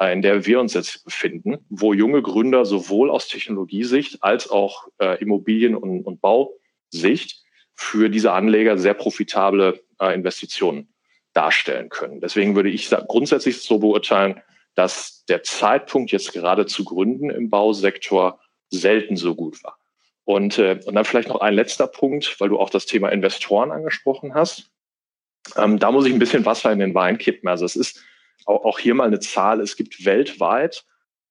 in 0.00 0.22
der 0.22 0.46
wir 0.46 0.60
uns 0.60 0.74
jetzt 0.74 1.04
befinden, 1.04 1.58
wo 1.68 1.92
junge 1.92 2.22
Gründer 2.22 2.64
sowohl 2.64 3.10
aus 3.10 3.28
Technologiesicht 3.28 4.22
als 4.22 4.50
auch 4.50 4.88
äh, 4.98 5.20
Immobilien- 5.22 5.76
und, 5.76 6.02
und 6.02 6.20
Bausicht 6.20 7.42
für 7.74 8.08
diese 8.08 8.32
Anleger 8.32 8.78
sehr 8.78 8.94
profitable 8.94 9.80
äh, 10.00 10.14
Investitionen 10.14 10.92
darstellen 11.32 11.88
können. 11.88 12.20
Deswegen 12.20 12.56
würde 12.56 12.68
ich 12.68 12.90
grundsätzlich 12.90 13.60
so 13.62 13.78
beurteilen, 13.78 14.40
dass 14.74 15.24
der 15.26 15.42
Zeitpunkt 15.42 16.10
jetzt 16.12 16.32
gerade 16.32 16.66
zu 16.66 16.84
gründen 16.84 17.30
im 17.30 17.50
Bausektor 17.50 18.40
selten 18.70 19.16
so 19.16 19.34
gut 19.34 19.62
war. 19.64 19.78
Und, 20.24 20.58
äh, 20.58 20.80
und 20.84 20.94
dann 20.94 21.04
vielleicht 21.04 21.28
noch 21.28 21.40
ein 21.40 21.54
letzter 21.54 21.86
Punkt, 21.86 22.40
weil 22.40 22.48
du 22.48 22.58
auch 22.58 22.70
das 22.70 22.86
Thema 22.86 23.08
Investoren 23.10 23.70
angesprochen 23.70 24.34
hast. 24.34 24.70
Ähm, 25.56 25.78
da 25.78 25.90
muss 25.90 26.06
ich 26.06 26.12
ein 26.12 26.18
bisschen 26.18 26.46
Wasser 26.46 26.70
in 26.72 26.78
den 26.78 26.94
Wein 26.94 27.18
kippen. 27.18 27.48
Also 27.48 27.64
es 27.64 27.76
ist 27.76 28.02
auch, 28.46 28.78
hier 28.78 28.94
mal 28.94 29.06
eine 29.06 29.20
Zahl. 29.20 29.60
Es 29.60 29.76
gibt 29.76 30.04
weltweit 30.04 30.84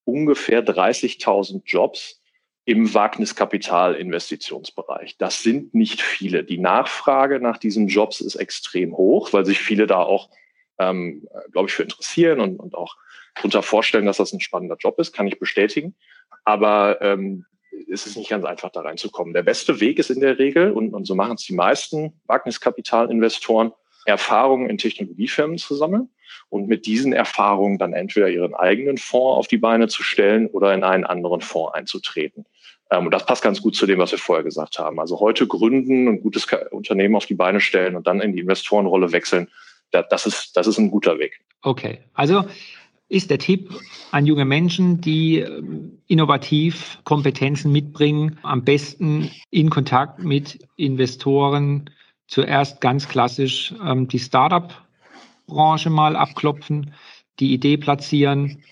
ungefähr 0.05 0.65
30.000 0.65 1.61
Jobs 1.65 2.21
im 2.65 2.93
Wagniskapitalinvestitionsbereich. 2.93 5.17
Das 5.17 5.41
sind 5.41 5.73
nicht 5.73 5.99
viele. 6.01 6.43
Die 6.43 6.59
Nachfrage 6.59 7.39
nach 7.39 7.57
diesen 7.57 7.87
Jobs 7.87 8.21
ist 8.21 8.35
extrem 8.35 8.95
hoch, 8.95 9.33
weil 9.33 9.45
sich 9.45 9.59
viele 9.59 9.87
da 9.87 10.03
auch, 10.03 10.29
ähm, 10.77 11.27
glaube 11.51 11.69
ich, 11.69 11.73
für 11.73 11.81
interessieren 11.83 12.39
und, 12.39 12.59
und 12.59 12.75
auch 12.75 12.95
darunter 13.35 13.63
vorstellen, 13.63 14.05
dass 14.05 14.17
das 14.17 14.33
ein 14.33 14.41
spannender 14.41 14.75
Job 14.77 14.99
ist, 14.99 15.13
kann 15.13 15.27
ich 15.27 15.39
bestätigen. 15.39 15.95
Aber 16.43 17.01
ähm, 17.01 17.45
es 17.91 18.05
ist 18.05 18.17
nicht 18.17 18.29
ganz 18.29 18.45
einfach, 18.45 18.69
da 18.69 18.81
reinzukommen. 18.81 19.33
Der 19.33 19.43
beste 19.43 19.79
Weg 19.79 19.99
ist 19.99 20.11
in 20.11 20.19
der 20.19 20.37
Regel, 20.37 20.71
und, 20.71 20.93
und 20.93 21.05
so 21.05 21.15
machen 21.15 21.35
es 21.35 21.45
die 21.45 21.53
meisten 21.53 22.19
Wagniskapitalinvestoren, 22.25 23.71
Erfahrungen 24.05 24.69
in 24.69 24.77
Technologiefirmen 24.77 25.57
zu 25.57 25.75
sammeln 25.75 26.09
und 26.49 26.67
mit 26.67 26.85
diesen 26.85 27.13
Erfahrungen 27.13 27.77
dann 27.77 27.93
entweder 27.93 28.29
ihren 28.29 28.53
eigenen 28.53 28.97
Fonds 28.97 29.37
auf 29.37 29.47
die 29.47 29.57
Beine 29.57 29.87
zu 29.87 30.03
stellen 30.03 30.47
oder 30.47 30.73
in 30.73 30.83
einen 30.83 31.05
anderen 31.05 31.41
Fonds 31.41 31.73
einzutreten. 31.73 32.45
Ähm, 32.91 33.05
und 33.05 33.11
das 33.11 33.25
passt 33.25 33.43
ganz 33.43 33.61
gut 33.61 33.75
zu 33.75 33.85
dem, 33.85 33.99
was 33.99 34.11
wir 34.11 34.19
vorher 34.19 34.43
gesagt 34.43 34.77
haben. 34.79 34.99
Also 34.99 35.19
heute 35.19 35.47
gründen, 35.47 36.07
ein 36.07 36.21
gutes 36.21 36.47
Unternehmen 36.71 37.15
auf 37.15 37.25
die 37.25 37.35
Beine 37.35 37.59
stellen 37.61 37.95
und 37.95 38.07
dann 38.07 38.21
in 38.21 38.33
die 38.33 38.41
Investorenrolle 38.41 39.11
wechseln, 39.11 39.47
das 39.91 40.25
ist, 40.25 40.55
das 40.55 40.67
ist 40.67 40.77
ein 40.77 40.91
guter 40.91 41.19
Weg. 41.19 41.41
Okay, 41.63 41.99
also 42.13 42.45
ist 43.09 43.29
der 43.29 43.39
Tipp 43.39 43.69
an 44.11 44.25
junge 44.25 44.45
Menschen, 44.45 45.01
die 45.01 45.39
ähm, 45.39 45.99
innovativ 46.07 46.99
Kompetenzen 47.03 47.71
mitbringen, 47.71 48.39
am 48.41 48.63
besten 48.63 49.29
in 49.49 49.69
Kontakt 49.69 50.23
mit 50.23 50.59
Investoren, 50.77 51.89
zuerst 52.27 52.79
ganz 52.79 53.09
klassisch 53.09 53.73
ähm, 53.85 54.07
die 54.07 54.19
Startup-Branche 55.51 55.89
mal 55.89 56.15
abklopfen, 56.15 56.93
die 57.39 57.53
Idee 57.53 57.77
platzieren, 57.77 58.63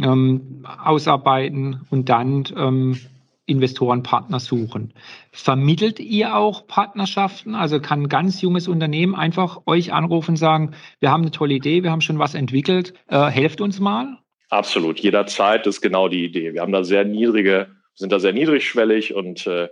ähm, 0.00 0.66
ausarbeiten 0.84 1.86
und 1.90 2.08
dann 2.08 2.44
ähm, 2.56 3.00
Investorenpartner 3.46 4.40
suchen. 4.40 4.92
Vermittelt 5.32 5.98
ihr 6.00 6.36
auch 6.36 6.66
Partnerschaften? 6.66 7.54
Also 7.54 7.80
kann 7.80 8.02
ein 8.02 8.08
ganz 8.08 8.42
junges 8.42 8.68
Unternehmen 8.68 9.14
einfach 9.14 9.62
euch 9.66 9.92
anrufen 9.92 10.32
und 10.32 10.36
sagen, 10.36 10.74
wir 11.00 11.10
haben 11.10 11.22
eine 11.22 11.30
tolle 11.30 11.54
Idee, 11.54 11.82
wir 11.82 11.90
haben 11.90 12.02
schon 12.02 12.18
was 12.18 12.34
entwickelt, 12.34 12.92
äh, 13.08 13.26
helft 13.26 13.60
uns 13.60 13.80
mal? 13.80 14.18
Absolut, 14.50 15.00
jederzeit 15.00 15.66
ist 15.66 15.80
genau 15.80 16.08
die 16.08 16.24
Idee. 16.24 16.52
Wir 16.52 16.60
haben 16.60 16.72
da 16.72 16.84
sehr 16.84 17.04
niedrige, 17.04 17.68
sind 17.94 18.12
da 18.12 18.18
sehr 18.18 18.32
niedrigschwellig 18.32 19.14
und 19.14 19.46
äh, 19.46 19.68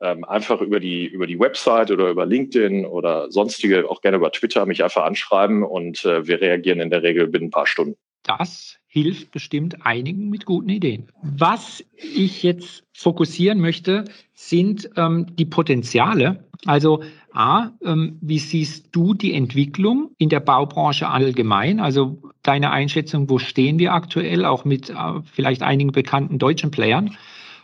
ähm, 0.00 0.24
einfach 0.24 0.60
über 0.60 0.80
die, 0.80 1.06
über 1.06 1.26
die 1.26 1.38
Website 1.38 1.90
oder 1.90 2.08
über 2.10 2.26
LinkedIn 2.26 2.86
oder 2.86 3.30
sonstige, 3.30 3.88
auch 3.90 4.00
gerne 4.00 4.16
über 4.16 4.30
Twitter, 4.32 4.66
mich 4.66 4.84
einfach 4.84 5.04
anschreiben 5.04 5.62
und 5.62 6.04
äh, 6.04 6.26
wir 6.26 6.40
reagieren 6.40 6.80
in 6.80 6.90
der 6.90 7.02
Regel 7.02 7.26
binnen 7.26 7.46
ein 7.46 7.50
paar 7.50 7.66
Stunden. 7.66 7.96
Das 8.22 8.78
hilft 8.86 9.30
bestimmt 9.30 9.86
einigen 9.86 10.28
mit 10.28 10.44
guten 10.44 10.68
Ideen. 10.68 11.08
Was 11.22 11.84
ich 11.94 12.42
jetzt 12.42 12.84
fokussieren 12.92 13.60
möchte, 13.60 14.04
sind 14.34 14.90
ähm, 14.96 15.26
die 15.36 15.44
Potenziale. 15.44 16.44
Also 16.64 17.02
A, 17.32 17.70
ähm, 17.84 18.18
wie 18.20 18.38
siehst 18.38 18.88
du 18.92 19.14
die 19.14 19.34
Entwicklung 19.34 20.10
in 20.18 20.28
der 20.28 20.40
Baubranche 20.40 21.08
allgemein? 21.08 21.80
Also 21.80 22.20
deine 22.42 22.70
Einschätzung, 22.70 23.30
wo 23.30 23.38
stehen 23.38 23.78
wir 23.78 23.92
aktuell, 23.92 24.44
auch 24.44 24.64
mit 24.64 24.90
äh, 24.90 24.94
vielleicht 25.32 25.62
einigen 25.62 25.92
bekannten 25.92 26.38
deutschen 26.38 26.70
Playern? 26.70 27.16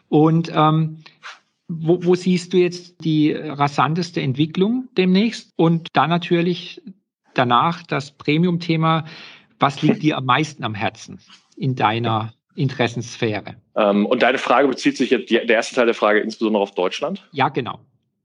Und 0.09 0.53
ähm, 0.55 0.99
wo, 1.69 2.05
wo 2.05 2.15
siehst 2.15 2.53
du 2.53 2.59
jetzt 2.59 3.05
die 3.05 3.33
rasanteste 3.33 4.21
Entwicklung 4.21 4.89
demnächst? 4.97 5.53
Und 5.57 5.89
dann 5.95 6.11
natürlich 6.11 6.83
danach 7.35 7.83
das 7.83 8.17
Premium-Thema. 8.17 9.05
Was 9.59 9.83
liegt 9.83 10.03
dir 10.03 10.19
am 10.19 10.27
meisten 10.27 10.65
am 10.65 10.75
Herzen 10.75 11.21
in 11.57 11.75
deiner 11.75 12.35
Interessenssphäre? 12.55 13.57
Ähm, 13.77 14.07
und 14.07 14.23
deine 14.23 14.39
Frage 14.39 14.69
bezieht 14.69 14.97
sich 14.97 15.11
jetzt, 15.11 15.31
der 15.31 15.49
erste 15.49 15.75
Teil 15.75 15.87
der 15.87 15.95
Frage 15.95 16.21
insbesondere 16.21 16.63
auf 16.63 16.75
Deutschland? 16.75 17.27
Ja, 17.33 17.49
genau. 17.49 17.81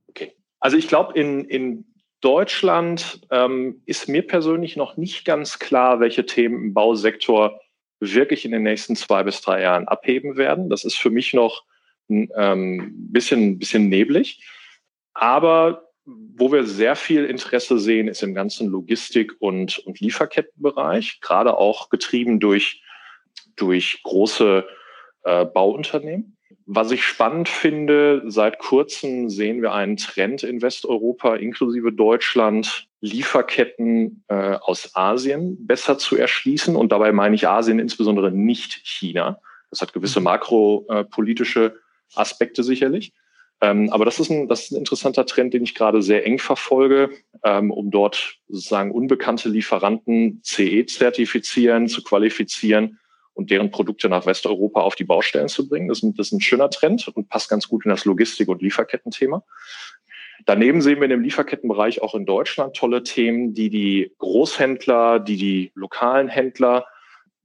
Okay. 0.10 0.34
Also 0.60 0.78
ich 0.78 0.88
glaube, 0.88 1.18
in, 1.18 1.46
in 1.46 1.86
Deutschland 2.22 3.22
ähm, 3.32 3.82
ist 3.86 4.10
mir 4.10 4.26
persönlich 4.26 4.76
noch 4.76 4.98
nicht 4.98 5.24
ganz 5.24 5.60
klar, 5.60 6.00
welche 6.00 6.26
Themen 6.26 6.64
im 6.66 6.74
Bausektor 6.74 7.60
wirklich 8.00 8.46
in 8.46 8.52
den 8.52 8.64
nächsten 8.64 8.96
zwei 8.96 9.24
bis 9.24 9.42
drei 9.42 9.62
Jahren 9.62 9.88
abheben 9.88 10.38
werden. 10.38 10.70
Das 10.70 10.84
ist 10.84 10.98
für 10.98 11.10
mich 11.10 11.34
noch 11.34 11.64
ähm, 12.10 12.94
bisschen, 13.12 13.60
bisschen 13.60 13.90
neblig. 13.90 14.44
Aber 15.14 15.90
wo 16.06 16.52
wir 16.52 16.66
sehr 16.66 16.96
viel 16.96 17.26
Interesse 17.26 17.80
sehen, 17.80 18.08
ist 18.08 18.24
im 18.24 18.34
ganzen 18.34 18.68
Logistik- 18.68 19.36
und, 19.40 19.78
und 19.80 20.00
Lieferkettenbereich, 20.00 21.20
gerade 21.22 21.58
auch 21.58 21.90
getrieben 21.90 22.40
durch, 22.40 22.82
durch 23.56 24.02
große 24.04 24.66
äh, 25.24 25.46
Bauunternehmen. 25.46 26.38
Was 26.66 26.92
ich 26.92 27.04
spannend 27.04 27.50
finde, 27.50 28.24
seit 28.28 28.60
kurzem 28.60 29.30
sehen 29.30 29.62
wir 29.62 29.74
einen 29.74 29.98
Trend 29.98 30.44
in 30.44 30.62
Westeuropa, 30.62 31.36
inklusive 31.36 31.92
Deutschland, 31.92 32.88
Lieferketten 33.02 34.24
äh, 34.28 34.56
aus 34.62 34.96
Asien 34.96 35.66
besser 35.66 35.98
zu 35.98 36.16
erschließen. 36.16 36.76
Und 36.76 36.92
dabei 36.92 37.12
meine 37.12 37.36
ich 37.36 37.48
Asien 37.48 37.80
insbesondere 37.80 38.32
nicht 38.32 38.82
China. 38.84 39.40
Das 39.70 39.82
hat 39.82 39.94
gewisse 39.94 40.20
mhm. 40.20 40.26
makropolitische 40.26 41.76
Aspekte 42.16 42.64
sicherlich. 42.64 43.14
Ähm, 43.62 43.90
aber 43.92 44.06
das 44.06 44.20
ist, 44.20 44.30
ein, 44.30 44.48
das 44.48 44.64
ist 44.64 44.72
ein 44.72 44.78
interessanter 44.78 45.26
Trend, 45.26 45.54
den 45.54 45.64
ich 45.64 45.76
gerade 45.76 46.02
sehr 46.02 46.26
eng 46.26 46.40
verfolge, 46.40 47.10
ähm, 47.44 47.72
um 47.72 47.92
dort 47.92 48.38
sozusagen 48.48 48.92
unbekannte 48.92 49.50
Lieferanten 49.50 50.42
CE 50.44 50.86
zertifizieren, 50.86 51.90
zu 51.90 52.02
qualifizieren 52.02 53.00
und 53.34 53.52
deren 53.52 53.72
Produkte 53.72 54.08
nach 54.08 54.26
Westeuropa 54.26 54.82
auf 54.82 54.96
die 54.96 55.04
Baustellen 55.04 55.50
zu 55.50 55.68
bringen. 55.68 55.90
Das 55.90 56.04
ist, 56.04 56.18
das 56.18 56.28
ist 56.28 56.34
ein 56.34 56.42
schöner 56.42 56.70
Trend 56.70 57.10
und 57.10 57.28
passt 57.28 57.50
ganz 57.50 57.68
gut 57.68 57.86
in 57.86 57.90
das 57.90 58.06
Logistik- 58.06 58.50
und 58.50 58.62
Lieferkettenthema. 58.62 59.44
Daneben 60.46 60.82
sehen 60.82 60.98
wir 60.98 61.04
in 61.04 61.10
dem 61.10 61.22
Lieferkettenbereich 61.22 62.02
auch 62.02 62.16
in 62.16 62.26
Deutschland 62.26 62.76
tolle 62.76 63.04
Themen, 63.04 63.54
die 63.54 63.70
die 63.70 64.14
Großhändler, 64.20 65.20
die 65.20 65.36
die 65.36 65.72
lokalen 65.76 66.30
Händler 66.30 66.86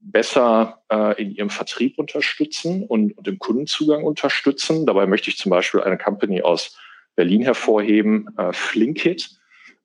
besser 0.05 0.83
äh, 0.91 1.21
in 1.21 1.31
ihrem 1.33 1.51
Vertrieb 1.51 1.99
unterstützen 1.99 2.85
und, 2.85 3.17
und 3.17 3.27
im 3.27 3.39
Kundenzugang 3.39 4.05
unterstützen. 4.05 4.87
Dabei 4.87 5.07
möchte 5.07 5.31
ich 5.31 5.39
zum 5.39 5.51
Beispiel 5.51 5.81
eine 5.81 5.99
Company 5.99 6.43
aus 6.43 6.77
Berlin 7.17 7.43
hervorheben, 7.43 8.29
äh, 8.37 8.53
Flinkit, 8.53 9.31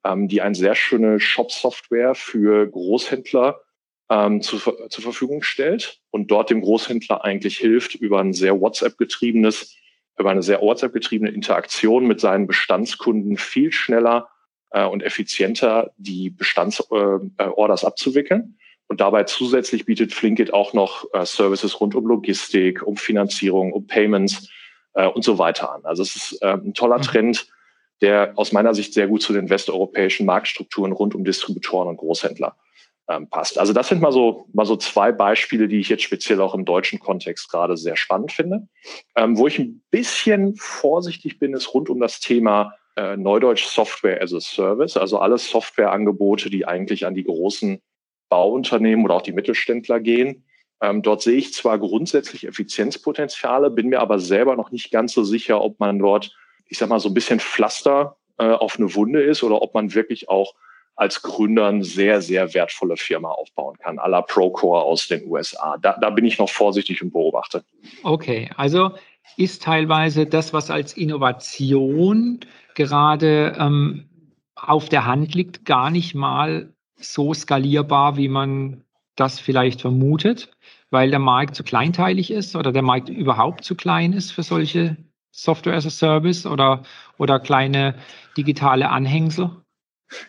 ähm, 0.03 0.27
die 0.27 0.41
eine 0.41 0.55
sehr 0.55 0.75
schöne 0.75 1.19
Shop-Software 1.19 2.15
für 2.15 2.67
Großhändler 2.67 3.61
ähm, 4.09 4.41
zu, 4.41 4.57
zur 4.57 5.03
Verfügung 5.03 5.41
stellt 5.43 6.01
und 6.11 6.31
dort 6.31 6.49
dem 6.49 6.61
Großhändler 6.61 7.23
eigentlich 7.23 7.57
hilft, 7.57 7.95
über 7.95 8.19
ein 8.19 8.33
sehr 8.33 8.59
WhatsApp-getriebenes, 8.59 9.75
über 10.17 10.31
eine 10.31 10.43
sehr 10.43 10.61
WhatsApp-getriebene 10.61 11.31
Interaktion 11.31 12.05
mit 12.05 12.19
seinen 12.19 12.47
Bestandskunden 12.47 13.37
viel 13.37 13.71
schneller 13.71 14.29
äh, 14.71 14.85
und 14.85 15.03
effizienter 15.03 15.91
die 15.97 16.29
Bestandsorders 16.29 17.83
äh, 17.83 17.87
abzuwickeln. 17.87 18.58
Und 18.89 19.01
dabei 19.01 19.23
zusätzlich 19.23 19.85
bietet 19.85 20.13
Flinkit 20.13 20.51
auch 20.53 20.73
noch 20.73 21.05
äh, 21.13 21.23
Services 21.25 21.79
rund 21.79 21.93
um 21.93 22.07
Logistik, 22.07 22.85
um 22.85 22.97
Finanzierung, 22.97 23.71
um 23.71 23.85
Payments 23.85 24.49
äh, 24.95 25.05
und 25.07 25.23
so 25.23 25.37
weiter 25.37 25.71
an. 25.71 25.81
Also 25.85 26.01
es 26.01 26.15
ist 26.15 26.41
äh, 26.41 26.53
ein 26.53 26.73
toller 26.73 26.97
mhm. 26.97 27.03
Trend, 27.03 27.47
der 28.01 28.33
aus 28.35 28.51
meiner 28.51 28.73
Sicht 28.73 28.93
sehr 28.95 29.07
gut 29.07 29.21
zu 29.21 29.31
den 29.31 29.49
westeuropäischen 29.49 30.25
Marktstrukturen 30.25 30.91
rund 30.91 31.13
um 31.13 31.23
Distributoren 31.23 31.87
und 31.87 31.97
Großhändler 31.97 32.55
ähm, 33.07 33.29
passt. 33.29 33.59
Also 33.59 33.73
das 33.73 33.89
sind 33.89 34.01
mal 34.01 34.11
so, 34.11 34.47
mal 34.53 34.65
so 34.65 34.75
zwei 34.75 35.11
Beispiele, 35.11 35.67
die 35.67 35.79
ich 35.79 35.89
jetzt 35.89 36.03
speziell 36.03 36.41
auch 36.41 36.55
im 36.55 36.65
deutschen 36.65 36.99
Kontext 36.99 37.51
gerade 37.51 37.77
sehr 37.77 37.95
spannend 37.95 38.31
finde. 38.31 38.67
Ähm, 39.15 39.37
wo 39.37 39.45
ich 39.45 39.59
ein 39.59 39.83
bisschen 39.91 40.55
vorsichtig 40.55 41.37
bin, 41.37 41.53
ist 41.53 41.75
rund 41.75 41.91
um 41.91 41.99
das 41.99 42.19
Thema 42.19 42.73
äh, 42.95 43.17
Neudeutsch 43.17 43.65
Software 43.65 44.21
as 44.21 44.33
a 44.33 44.39
Service, 44.39 44.97
also 44.97 45.19
alle 45.19 45.37
Softwareangebote, 45.37 46.49
die 46.49 46.65
eigentlich 46.65 47.05
an 47.05 47.13
die 47.13 47.23
großen 47.23 47.81
Bauunternehmen 48.29 49.03
oder 49.05 49.15
auch 49.15 49.21
die 49.21 49.33
Mittelständler 49.33 49.99
gehen. 49.99 50.45
Ähm, 50.81 51.01
dort 51.01 51.21
sehe 51.21 51.37
ich 51.37 51.53
zwar 51.53 51.77
grundsätzlich 51.77 52.47
Effizienzpotenziale, 52.47 53.69
bin 53.69 53.89
mir 53.89 53.99
aber 53.99 54.19
selber 54.19 54.55
noch 54.55 54.71
nicht 54.71 54.91
ganz 54.91 55.13
so 55.13 55.23
sicher, 55.23 55.61
ob 55.61 55.79
man 55.79 55.99
dort, 55.99 56.35
ich 56.67 56.77
sag 56.77 56.89
mal, 56.89 56.99
so 56.99 57.09
ein 57.09 57.13
bisschen 57.13 57.39
Pflaster 57.39 58.15
äh, 58.37 58.45
auf 58.45 58.77
eine 58.77 58.95
Wunde 58.95 59.21
ist 59.21 59.43
oder 59.43 59.61
ob 59.61 59.73
man 59.73 59.93
wirklich 59.93 60.29
auch 60.29 60.53
als 60.95 61.21
Gründer 61.21 61.67
eine 61.67 61.83
sehr, 61.83 62.21
sehr 62.21 62.53
wertvolle 62.53 62.97
Firma 62.97 63.29
aufbauen 63.29 63.77
kann, 63.77 63.99
à 63.99 64.09
la 64.09 64.21
Procore 64.21 64.83
aus 64.83 65.07
den 65.07 65.25
USA. 65.27 65.77
Da, 65.81 65.97
da 65.99 66.09
bin 66.09 66.25
ich 66.25 66.37
noch 66.37 66.49
vorsichtig 66.49 67.01
und 67.01 67.11
beobachte. 67.11 67.63
Okay, 68.03 68.49
also 68.57 68.91
ist 69.37 69.63
teilweise 69.63 70.25
das, 70.25 70.51
was 70.51 70.69
als 70.69 70.93
Innovation 70.93 72.41
gerade 72.75 73.55
ähm, 73.57 74.09
auf 74.55 74.89
der 74.89 75.05
Hand 75.05 75.35
liegt, 75.35 75.63
gar 75.63 75.89
nicht 75.89 76.15
mal 76.15 76.73
so 76.99 77.33
skalierbar, 77.33 78.17
wie 78.17 78.27
man 78.27 78.83
das 79.15 79.39
vielleicht 79.39 79.81
vermutet, 79.81 80.51
weil 80.89 81.09
der 81.09 81.19
Markt 81.19 81.55
zu 81.55 81.63
kleinteilig 81.63 82.31
ist 82.31 82.55
oder 82.55 82.71
der 82.71 82.81
Markt 82.81 83.09
überhaupt 83.09 83.63
zu 83.63 83.75
klein 83.75 84.13
ist 84.13 84.31
für 84.31 84.43
solche 84.43 84.97
Software 85.31 85.75
as 85.75 85.85
a 85.85 85.89
Service 85.89 86.45
oder, 86.45 86.83
oder 87.17 87.39
kleine 87.39 87.95
digitale 88.37 88.89
Anhängsel? 88.89 89.51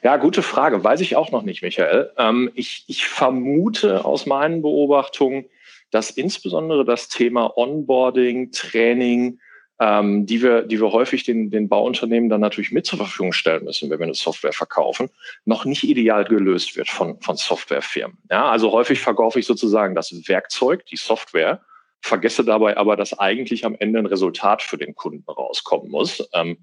Ja, 0.03 0.17
gute 0.17 0.43
Frage. 0.43 0.85
Weiß 0.85 1.01
ich 1.01 1.17
auch 1.17 1.31
noch 1.31 1.43
nicht, 1.43 1.63
Michael. 1.63 2.13
Ähm, 2.19 2.51
ich, 2.55 2.85
ich 2.87 3.07
vermute 3.07 4.05
aus 4.05 4.27
meinen 4.27 4.61
Beobachtungen, 4.61 5.47
dass 5.91 6.11
insbesondere 6.11 6.85
das 6.85 7.09
Thema 7.09 7.57
Onboarding, 7.57 8.53
Training, 8.53 9.39
ähm, 9.81 10.27
die, 10.27 10.43
wir, 10.43 10.63
die 10.63 10.79
wir 10.79 10.93
häufig 10.93 11.25
den, 11.25 11.51
den 11.51 11.69
Bauunternehmen 11.69 12.29
dann 12.29 12.43
natürlich 12.43 12.71
mit 12.71 12.85
zur 12.85 12.99
Verfügung 12.99 13.33
stellen 13.33 13.65
müssen, 13.65 13.89
wenn 13.89 13.99
wir 13.99 14.05
eine 14.05 14.15
Software 14.15 14.53
verkaufen, 14.53 15.09
noch 15.47 15.65
nicht 15.65 15.85
ideal 15.85 16.25
gelöst 16.25 16.77
wird 16.77 16.91
von, 16.91 17.19
von 17.21 17.37
Softwarefirmen. 17.37 18.19
Ja, 18.31 18.51
also 18.51 18.71
häufig 18.73 19.01
verkaufe 19.01 19.41
ich 19.41 19.47
sozusagen 19.47 19.95
das 19.95 20.13
Werkzeug, 20.29 20.85
die 20.87 20.97
Software, 20.97 21.63
vergesse 22.03 22.45
dabei 22.45 22.77
aber, 22.77 22.97
dass 22.97 23.19
eigentlich 23.19 23.65
am 23.65 23.75
Ende 23.79 23.99
ein 23.99 24.07
Resultat 24.07 24.63
für 24.63 24.79
den 24.79 24.95
Kunden 24.95 25.29
rauskommen 25.31 25.91
muss. 25.91 26.29
Ähm, 26.35 26.59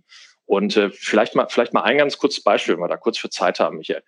und 0.45 0.77
äh, 0.77 0.91
vielleicht 0.91 1.35
mal, 1.35 1.47
vielleicht 1.49 1.73
mal 1.73 1.83
ein 1.83 1.97
ganz 1.97 2.17
kurzes 2.17 2.43
Beispiel, 2.43 2.75
wenn 2.75 2.81
wir 2.81 2.87
da 2.87 2.97
kurz 2.97 3.17
für 3.17 3.29
Zeit 3.29 3.59
haben, 3.59 3.77
Michael. 3.77 4.03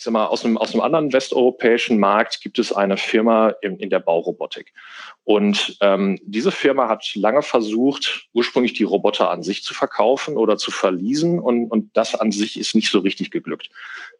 Ich 0.00 0.04
sag 0.04 0.12
mal, 0.12 0.28
aus 0.28 0.46
einem, 0.46 0.56
aus 0.56 0.72
einem 0.72 0.80
anderen 0.80 1.12
westeuropäischen 1.12 1.98
Markt 1.98 2.40
gibt 2.40 2.58
es 2.58 2.72
eine 2.72 2.96
Firma 2.96 3.50
in, 3.60 3.76
in 3.76 3.90
der 3.90 4.00
Baurobotik. 4.00 4.72
Und 5.24 5.76
ähm, 5.82 6.18
diese 6.22 6.52
Firma 6.52 6.88
hat 6.88 7.14
lange 7.16 7.42
versucht, 7.42 8.26
ursprünglich 8.32 8.72
die 8.72 8.84
Roboter 8.84 9.30
an 9.30 9.42
sich 9.42 9.62
zu 9.62 9.74
verkaufen 9.74 10.38
oder 10.38 10.56
zu 10.56 10.70
verließen 10.70 11.38
und, 11.38 11.70
und 11.70 11.94
das 11.94 12.14
an 12.14 12.32
sich 12.32 12.58
ist 12.58 12.74
nicht 12.74 12.90
so 12.90 13.00
richtig 13.00 13.30
geglückt. 13.30 13.68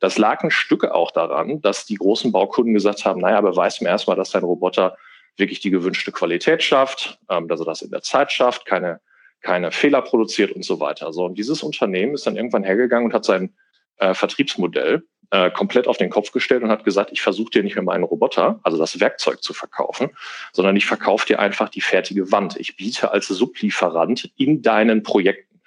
Das 0.00 0.18
lag 0.18 0.44
ein 0.44 0.50
Stück 0.50 0.84
auch 0.84 1.12
daran, 1.12 1.62
dass 1.62 1.86
die 1.86 1.94
großen 1.94 2.30
Baukunden 2.30 2.74
gesagt 2.74 3.06
haben, 3.06 3.22
naja, 3.22 3.40
beweis 3.40 3.80
mir 3.80 3.88
erstmal, 3.88 4.16
dass 4.16 4.32
dein 4.32 4.44
Roboter 4.44 4.98
wirklich 5.38 5.60
die 5.60 5.70
gewünschte 5.70 6.12
Qualität 6.12 6.62
schafft, 6.62 7.18
ähm, 7.30 7.48
dass 7.48 7.60
er 7.60 7.64
das 7.64 7.80
in 7.80 7.90
der 7.90 8.02
Zeit 8.02 8.32
schafft, 8.32 8.66
keine 8.66 9.00
keine 9.40 9.72
Fehler 9.72 10.02
produziert 10.02 10.52
und 10.52 10.62
so 10.62 10.78
weiter. 10.78 11.14
So, 11.14 11.24
und 11.24 11.38
dieses 11.38 11.62
Unternehmen 11.62 12.12
ist 12.12 12.26
dann 12.26 12.36
irgendwann 12.36 12.64
hergegangen 12.64 13.06
und 13.06 13.14
hat 13.14 13.24
sein 13.24 13.54
äh, 13.96 14.12
Vertriebsmodell 14.12 15.04
äh, 15.30 15.50
komplett 15.50 15.86
auf 15.86 15.96
den 15.96 16.10
Kopf 16.10 16.32
gestellt 16.32 16.62
und 16.62 16.70
hat 16.70 16.84
gesagt, 16.84 17.10
ich 17.12 17.22
versuche 17.22 17.50
dir 17.50 17.62
nicht 17.62 17.76
mehr 17.76 17.84
meinen 17.84 18.04
Roboter, 18.04 18.60
also 18.62 18.78
das 18.78 19.00
Werkzeug 19.00 19.42
zu 19.42 19.54
verkaufen, 19.54 20.10
sondern 20.52 20.76
ich 20.76 20.86
verkaufe 20.86 21.26
dir 21.26 21.38
einfach 21.38 21.68
die 21.68 21.80
fertige 21.80 22.32
Wand. 22.32 22.56
Ich 22.56 22.76
biete 22.76 23.12
als 23.12 23.28
Sublieferant 23.28 24.32
in 24.36 24.62
deinen 24.62 25.02
Projekten. 25.02 25.60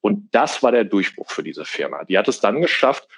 Und 0.00 0.28
das 0.32 0.62
war 0.62 0.72
der 0.72 0.84
Durchbruch 0.84 1.30
für 1.30 1.42
diese 1.42 1.64
Firma. 1.64 2.04
Die 2.04 2.16
hat 2.16 2.28
es 2.28 2.40
dann 2.40 2.60
geschafft, 2.60 3.08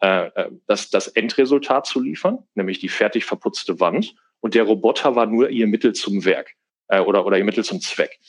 äh, 0.00 0.26
äh 0.26 0.50
das, 0.66 0.90
das 0.90 1.08
Endresultat 1.08 1.86
zu 1.86 2.00
liefern, 2.00 2.38
nämlich 2.54 2.78
die 2.78 2.88
fertig 2.88 3.24
verputzte 3.24 3.80
Wand. 3.80 4.14
Und 4.40 4.54
der 4.54 4.62
Roboter 4.62 5.16
war 5.16 5.26
nur 5.26 5.50
ihr 5.50 5.66
Mittel 5.66 5.92
zum 5.92 6.24
Werk 6.24 6.54
äh, 6.86 7.00
oder, 7.00 7.26
oder 7.26 7.36
ihr 7.38 7.44
Mittel 7.44 7.64
zum 7.64 7.80
Zweck. 7.80 8.20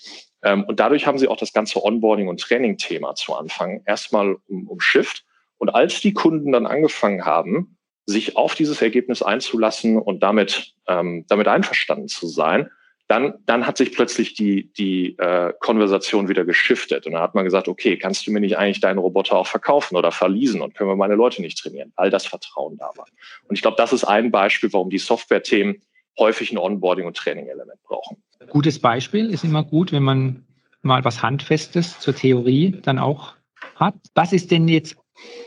Ähm, 0.44 0.64
und 0.64 0.80
dadurch 0.80 1.06
haben 1.06 1.20
sie 1.20 1.28
auch 1.28 1.38
das 1.38 1.54
ganze 1.54 1.80
Onboarding- 1.84 2.28
und 2.28 2.40
Training-Thema 2.40 3.14
zu 3.16 3.36
Anfang 3.36 3.84
erstmal 3.86 4.38
um, 4.48 4.68
umschifft. 4.68 5.26
Und 5.60 5.70
als 5.70 6.02
die 6.02 6.14
Kunden 6.14 6.52
dann 6.52 6.66
angefangen 6.66 7.26
haben, 7.26 7.78
sich 8.08 8.36
auf 8.36 8.56
dieses 8.56 8.82
Ergebnis 8.82 9.22
einzulassen 9.22 9.98
und 10.00 10.24
damit, 10.24 10.74
ähm, 10.88 11.26
damit 11.28 11.48
einverstanden 11.48 12.08
zu 12.08 12.28
sein, 12.28 12.72
dann, 13.08 13.34
dann 13.46 13.66
hat 13.66 13.78
sich 13.78 13.92
plötzlich 13.92 14.36
die, 14.36 14.72
die 14.74 15.18
äh, 15.18 15.52
Konversation 15.60 16.30
wieder 16.30 16.46
geschiftet. 16.46 17.08
Und 17.08 17.14
dann 17.14 17.22
hat 17.22 17.34
man 17.34 17.44
gesagt, 17.44 17.68
okay, 17.68 17.98
kannst 17.98 18.26
du 18.26 18.32
mir 18.32 18.40
nicht 18.40 18.58
eigentlich 18.58 18.82
deinen 18.82 19.00
Roboter 19.00 19.36
auch 19.36 19.48
verkaufen 19.48 19.96
oder 19.96 20.12
verließen 20.12 20.62
und 20.62 20.76
können 20.76 20.92
wir 20.92 20.96
meine 20.96 21.16
Leute 21.16 21.42
nicht 21.42 21.58
trainieren? 21.58 21.92
All 21.96 22.12
das 22.12 22.28
Vertrauen 22.28 22.78
da 22.78 22.92
war. 22.96 23.06
Und 23.48 23.56
ich 23.56 23.62
glaube, 23.64 23.78
das 23.78 23.94
ist 23.94 24.04
ein 24.04 24.30
Beispiel, 24.32 24.72
warum 24.74 24.92
die 24.92 25.00
Software-Themen 25.00 25.82
häufig 26.20 26.52
ein 26.52 26.60
Onboarding- 26.60 27.08
und 27.08 27.18
Training-Element 27.18 27.82
brauchen. 27.84 28.18
Gutes 28.50 28.80
Beispiel 28.80 29.32
ist 29.32 29.44
immer 29.44 29.64
gut, 29.64 29.92
wenn 29.92 30.04
man 30.04 30.46
mal 30.82 31.04
was 31.04 31.24
Handfestes 31.24 32.00
zur 32.00 32.16
Theorie 32.16 32.78
dann 32.84 33.00
auch 33.00 33.34
hat. 33.76 33.96
Was 34.14 34.34
ist 34.34 34.52
denn 34.52 34.68
jetzt 34.68 34.98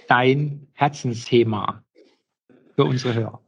dein 0.09 0.69
Herzensthema 0.75 1.85
für 2.77 2.85
unsere 2.85 3.15
Hörer? 3.15 3.41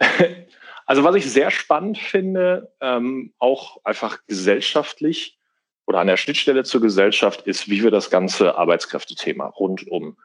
Also 0.86 1.04
was 1.04 1.14
ich 1.14 1.30
sehr 1.30 1.52
spannend 1.52 1.98
finde, 1.98 2.72
ähm, 2.80 3.32
auch 3.38 3.78
einfach 3.84 4.26
gesellschaftlich 4.26 5.38
oder 5.86 6.00
an 6.00 6.08
der 6.08 6.16
Schnittstelle 6.16 6.64
zur 6.64 6.80
Gesellschaft 6.80 7.42
ist, 7.46 7.70
wie 7.70 7.84
wir 7.84 7.92
das 7.92 8.10
ganze 8.10 8.58
Arbeitskräftethema 8.58 9.46
rund 9.46 9.86
um 9.86 10.16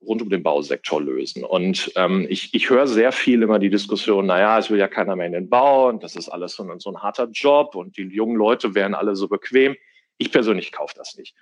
rund 0.00 0.22
um 0.22 0.30
den 0.30 0.42
Bausektor 0.42 1.02
lösen. 1.02 1.44
Und 1.44 1.92
ähm, 1.96 2.26
ich, 2.28 2.54
ich 2.54 2.70
höre 2.70 2.86
sehr 2.86 3.12
viel 3.12 3.42
immer 3.42 3.58
die 3.58 3.70
Diskussion, 3.70 4.26
naja, 4.26 4.58
es 4.58 4.70
will 4.70 4.78
ja 4.78 4.88
keiner 4.88 5.16
mehr 5.16 5.26
in 5.26 5.32
den 5.32 5.50
Bau 5.50 5.88
und 5.88 6.02
das 6.02 6.16
ist 6.16 6.28
alles 6.28 6.54
so 6.54 6.62
ein, 6.62 6.80
so 6.80 6.90
ein 6.90 7.02
harter 7.02 7.28
Job 7.30 7.74
und 7.74 7.96
die 7.96 8.02
jungen 8.04 8.36
Leute 8.36 8.74
wären 8.74 8.94
alle 8.94 9.16
so 9.16 9.28
bequem. 9.28 9.76
Ich 10.16 10.32
persönlich 10.32 10.72
kaufe 10.72 10.94
das 10.96 11.16
nicht. 11.16 11.34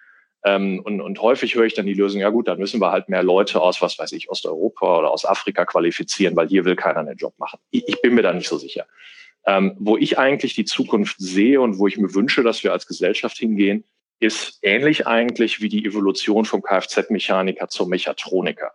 Ähm, 0.45 0.81
und, 0.85 1.01
und 1.01 1.21
häufig 1.23 1.55
höre 1.55 1.65
ich 1.65 1.75
dann 1.75 1.87
die 1.87 1.95
Lösung, 1.95 2.21
ja 2.21 2.29
gut, 2.29 2.49
dann 2.49 2.59
müssen 2.59 2.81
wir 2.81 2.93
halt 2.93 3.09
mehr 3.09 3.23
Leute 3.23 3.63
aus, 3.63 3.81
was 3.81 3.99
weiß 3.99 4.13
ich, 4.13 4.31
Osteuropa 4.31 4.99
oder 4.99 5.11
aus 5.11 5.25
Afrika 5.25 5.65
qualifizieren, 5.65 6.37
weil 6.37 6.49
hier 6.49 6.67
will 6.67 6.77
keiner 6.77 7.01
einen 7.01 7.17
Job 7.17 7.35
machen. 7.39 7.59
Ich, 7.71 7.89
ich 7.89 8.03
bin 8.03 8.15
mir 8.15 8.23
da 8.23 8.33
nicht 8.33 8.49
so 8.49 8.59
sicher. 8.59 8.87
Ähm, 9.47 9.75
wo 9.79 9.97
ich 9.97 10.19
eigentlich 10.19 10.55
die 10.55 10.65
Zukunft 10.65 11.17
sehe 11.19 11.61
und 11.61 11.79
wo 11.79 11.87
ich 11.87 11.99
mir 11.99 12.15
wünsche, 12.15 12.43
dass 12.43 12.63
wir 12.63 12.73
als 12.73 12.87
Gesellschaft 12.87 13.37
hingehen, 13.37 13.85
ist 14.21 14.59
ähnlich 14.63 15.07
eigentlich 15.07 15.61
wie 15.61 15.69
die 15.69 15.85
Evolution 15.85 16.45
vom 16.45 16.63
Kfz-Mechaniker 16.63 17.69
zum 17.69 17.89
Mechatroniker. 17.89 18.73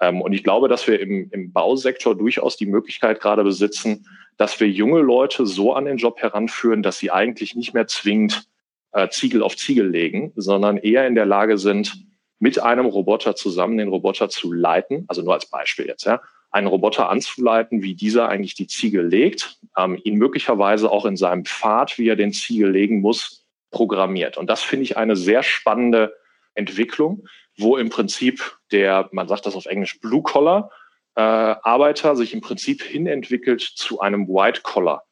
Ähm, 0.00 0.20
und 0.20 0.32
ich 0.32 0.44
glaube, 0.44 0.68
dass 0.68 0.86
wir 0.86 1.00
im, 1.00 1.30
im 1.30 1.52
Bausektor 1.52 2.16
durchaus 2.16 2.56
die 2.56 2.66
Möglichkeit 2.66 3.20
gerade 3.20 3.44
besitzen, 3.44 4.06
dass 4.36 4.60
wir 4.60 4.68
junge 4.68 5.00
Leute 5.00 5.46
so 5.46 5.72
an 5.72 5.84
den 5.84 5.96
Job 5.96 6.20
heranführen, 6.20 6.82
dass 6.82 6.98
sie 6.98 7.10
eigentlich 7.10 7.56
nicht 7.56 7.74
mehr 7.74 7.86
zwingend 7.86 8.48
äh, 8.92 9.08
Ziegel 9.08 9.42
auf 9.42 9.56
Ziegel 9.56 9.88
legen, 9.88 10.32
sondern 10.36 10.76
eher 10.76 11.06
in 11.06 11.14
der 11.14 11.26
Lage 11.26 11.58
sind, 11.58 12.04
mit 12.38 12.62
einem 12.62 12.86
Roboter 12.86 13.34
zusammen 13.34 13.78
den 13.78 13.88
Roboter 13.88 14.28
zu 14.28 14.52
leiten, 14.52 15.04
also 15.08 15.22
nur 15.22 15.34
als 15.34 15.46
Beispiel 15.46 15.86
jetzt, 15.86 16.04
ja, 16.04 16.20
einen 16.50 16.66
Roboter 16.66 17.10
anzuleiten, 17.10 17.82
wie 17.82 17.94
dieser 17.94 18.28
eigentlich 18.28 18.54
die 18.54 18.66
Ziegel 18.66 19.06
legt, 19.06 19.58
ähm, 19.76 20.00
ihn 20.04 20.14
möglicherweise 20.14 20.90
auch 20.90 21.04
in 21.04 21.16
seinem 21.16 21.44
Pfad, 21.44 21.98
wie 21.98 22.08
er 22.08 22.16
den 22.16 22.32
Ziegel 22.32 22.70
legen 22.70 23.00
muss, 23.00 23.44
programmiert. 23.70 24.38
Und 24.38 24.48
das 24.48 24.62
finde 24.62 24.84
ich 24.84 24.96
eine 24.96 25.16
sehr 25.16 25.42
spannende 25.42 26.14
Entwicklung, 26.54 27.26
wo 27.58 27.76
im 27.76 27.90
Prinzip 27.90 28.56
der, 28.72 29.08
man 29.12 29.28
sagt 29.28 29.44
das 29.44 29.56
auf 29.56 29.66
Englisch, 29.66 30.00
Blue 30.00 30.22
Collar 30.22 30.70
äh, 31.16 31.20
Arbeiter 31.20 32.16
sich 32.16 32.32
im 32.32 32.40
Prinzip 32.40 32.82
hinentwickelt 32.82 33.60
zu 33.60 34.00
einem 34.00 34.28
White 34.28 34.62
Collar 34.62 35.04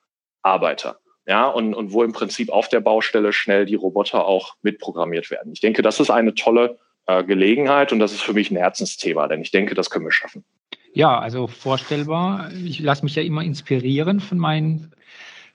Arbeiter 0.43 1.01
ja, 1.27 1.47
und, 1.49 1.75
und 1.75 1.93
wo 1.93 2.03
im 2.03 2.13
Prinzip 2.13 2.51
auf 2.51 2.69
der 2.69 2.81
Baustelle 2.81 3.33
schnell 3.33 3.67
die 3.67 3.75
Roboter 3.75 4.27
auch 4.27 4.55
mitprogrammiert 4.63 5.31
werden. 5.31 5.53
Ich 5.53 5.61
denke, 5.61 5.83
das 5.83 5.99
ist 6.01 6.11
eine 6.11 6.35
tolle 6.35 6.79
äh, 7.07 7.25
Gelegenheit 7.25 7.93
und 7.93 7.99
das 7.99 8.13
ist 8.13 8.23
für 8.23 8.33
mich 8.33 8.51
ein 8.51 8.57
Herzensthema, 8.57 9.27
denn 9.27 9.41
ich 9.41 9.51
denke, 9.51 9.75
das 9.75 9.91
können 9.91 10.05
wir 10.05 10.13
schaffen. 10.13 10.45
Ja, 10.93 11.19
also 11.19 11.47
vorstellbar. 11.47 12.51
Ich 12.65 12.81
lasse 12.81 13.05
mich 13.05 13.17
ja 13.17 13.23
immer 13.23 13.43
inspirieren 13.43 14.21
von 14.21 14.39
meinen 14.39 14.93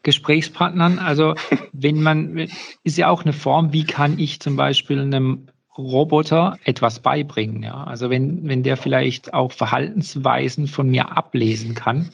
Gesprächspartnern. 0.04 1.00
Also 1.00 1.36
wenn 1.72 2.02
man, 2.02 2.48
ist 2.84 2.98
ja 2.98 3.10
auch 3.10 3.24
eine 3.24 3.34
Form, 3.34 3.74
wie 3.74 3.86
kann 3.86 4.20
ich 4.20 4.40
zum 4.40 4.56
Beispiel 4.56 5.00
einem 5.00 5.48
Roboter 5.78 6.58
etwas 6.64 7.00
beibringen. 7.00 7.64
Ja? 7.64 7.86
Also 7.86 8.10
wenn, 8.10 8.48
wenn 8.48 8.62
der 8.62 8.78
vielleicht 8.78 9.34
auch 9.34 9.52
Verhaltensweisen 9.52 10.68
von 10.68 10.90
mir 10.90 11.18
ablesen 11.18 11.76
kann, 11.76 12.10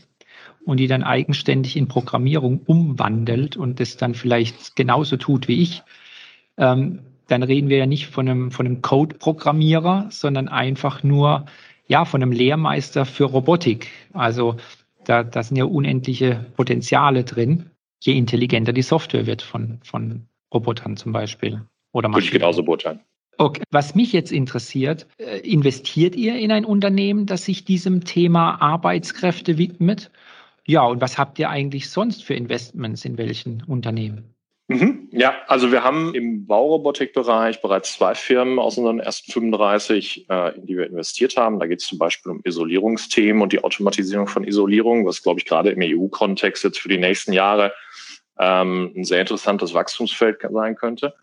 und 0.68 0.78
die 0.78 0.88
dann 0.88 1.02
eigenständig 1.02 1.78
in 1.78 1.88
Programmierung 1.88 2.60
umwandelt 2.66 3.56
und 3.56 3.80
das 3.80 3.96
dann 3.96 4.14
vielleicht 4.14 4.76
genauso 4.76 5.16
tut 5.16 5.48
wie 5.48 5.62
ich, 5.62 5.82
ähm, 6.58 7.00
dann 7.28 7.42
reden 7.42 7.70
wir 7.70 7.78
ja 7.78 7.86
nicht 7.86 8.08
von 8.08 8.28
einem, 8.28 8.52
von 8.52 8.66
einem 8.66 8.82
Code-Programmierer, 8.82 10.08
sondern 10.10 10.50
einfach 10.50 11.04
nur 11.04 11.46
ja, 11.88 12.04
von 12.04 12.22
einem 12.22 12.34
Lehrmeister 12.34 13.06
für 13.06 13.24
Robotik. 13.24 13.88
Also 14.12 14.58
da, 15.06 15.24
da 15.24 15.42
sind 15.42 15.56
ja 15.56 15.64
unendliche 15.64 16.46
Potenziale 16.58 17.24
drin, 17.24 17.70
je 18.02 18.18
intelligenter 18.18 18.74
die 18.74 18.82
Software 18.82 19.26
wird 19.26 19.42
von, 19.42 19.80
von 19.84 20.28
Robotern 20.54 20.98
zum 20.98 21.14
Beispiel. 21.14 21.62
Oder 21.94 22.10
Würde 22.10 22.26
ich 22.26 22.32
genauso 22.32 22.64
beurteilen. 22.64 23.00
Okay. 23.38 23.62
Was 23.72 23.96
mich 23.96 24.12
jetzt 24.12 24.34
interessiert, 24.34 25.08
äh, 25.18 25.40
investiert 25.40 26.16
ihr 26.16 26.38
in 26.38 26.52
ein 26.52 26.66
Unternehmen, 26.66 27.26
das 27.26 27.46
sich 27.46 27.64
diesem 27.64 28.04
Thema 28.04 28.62
Arbeitskräfte 28.62 29.58
widmet? 29.58 30.12
Ja, 30.68 30.84
und 30.84 31.00
was 31.00 31.18
habt 31.18 31.40
ihr 31.40 31.50
eigentlich 31.50 31.90
sonst 31.90 32.24
für 32.26 32.34
Investments 32.34 33.06
in 33.06 33.18
welchen 33.18 33.64
Unternehmen? 33.64 34.36
Mhm. 34.68 35.08
Ja, 35.14 35.34
also 35.48 35.72
wir 35.72 35.86
haben 35.86 36.14
im 36.14 36.46
Baurobotikbereich 36.46 37.62
bereits 37.62 37.94
zwei 37.94 38.16
Firmen 38.16 38.60
aus 38.60 38.78
unseren 38.78 39.00
ersten 39.00 39.32
35, 39.32 40.30
äh, 40.30 40.58
in 40.58 40.66
die 40.66 40.78
wir 40.78 40.88
investiert 40.88 41.38
haben. 41.38 41.58
Da 41.58 41.68
geht 41.68 41.80
es 41.80 41.88
zum 41.88 41.98
Beispiel 41.98 42.34
um 42.34 42.42
Isolierungsthemen 42.44 43.42
und 43.42 43.54
die 43.54 43.64
Automatisierung 43.64 44.28
von 44.28 44.44
Isolierung, 44.44 45.06
was, 45.06 45.24
glaube 45.24 45.40
ich, 45.40 45.46
gerade 45.46 45.70
im 45.70 45.80
EU-Kontext 45.82 46.66
jetzt 46.66 46.80
für 46.80 46.90
die 46.90 46.98
nächsten 46.98 47.32
Jahre 47.32 47.74
ähm, 48.38 48.92
ein 48.94 49.06
sehr 49.06 49.22
interessantes 49.22 49.74
Wachstumsfeld 49.74 50.40
sein 50.52 50.76
könnte. 50.76 51.14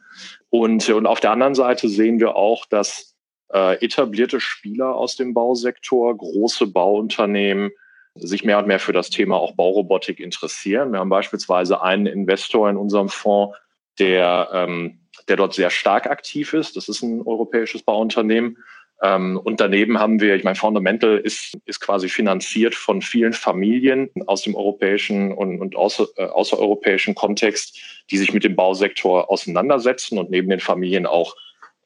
Und, 0.49 0.89
und 0.89 1.07
auf 1.07 1.21
der 1.21 1.33
anderen 1.33 1.55
Seite 1.55 1.91
sehen 1.91 2.21
wir 2.21 2.35
auch, 2.35 2.65
dass 2.65 3.15
äh, 3.53 3.75
etablierte 3.85 4.41
Spieler 4.41 4.95
aus 4.95 5.17
dem 5.17 5.35
Bausektor, 5.35 6.17
große 6.17 6.67
Bauunternehmen, 6.69 7.73
sich 8.15 8.45
mehr 8.45 8.59
und 8.59 8.67
mehr 8.67 8.79
für 8.79 8.93
das 8.93 9.11
Thema 9.11 9.37
auch 9.37 9.53
Baurobotik 9.53 10.21
interessieren. 10.21 10.93
Wir 10.93 11.01
haben 11.01 11.09
beispielsweise 11.09 11.83
einen 11.83 12.07
Investor 12.07 12.71
in 12.71 12.77
unserem 12.77 13.09
Fonds, 13.09 13.57
der, 13.99 14.49
ähm, 14.53 15.01
der 15.29 15.37
dort 15.37 15.55
sehr 15.55 15.71
stark 15.71 16.07
aktiv 16.07 16.53
ist. 16.53 16.77
Das 16.77 16.89
ist 16.89 17.03
ein 17.03 17.23
europäisches 17.23 17.83
Bauunternehmen. 17.83 18.59
Ähm, 19.03 19.41
und 19.43 19.61
daneben 19.61 19.99
haben 19.99 20.21
wir, 20.21 20.37
ich 20.37 20.45
meine, 20.45 20.55
Fundamental 20.55 21.19
ist, 21.19 21.59
ist 21.65 21.81
quasi 21.81 22.09
finanziert 22.09 22.75
von 22.75 23.03
vielen 23.03 23.33
Familien 23.33 24.11
aus 24.27 24.43
dem 24.43 24.55
europäischen 24.55 25.33
und, 25.33 25.61
und 25.61 25.77
außer, 25.77 26.07
äh, 26.17 26.27
außereuropäischen 26.27 27.15
Kontext, 27.15 27.79
die 28.11 28.19
sich 28.19 28.33
mit 28.33 28.45
dem 28.45 28.55
Bausektor 28.55 29.31
auseinandersetzen 29.31 30.19
und 30.19 30.31
neben 30.31 30.49
den 30.49 30.61
Familien 30.61 31.07
auch 31.07 31.35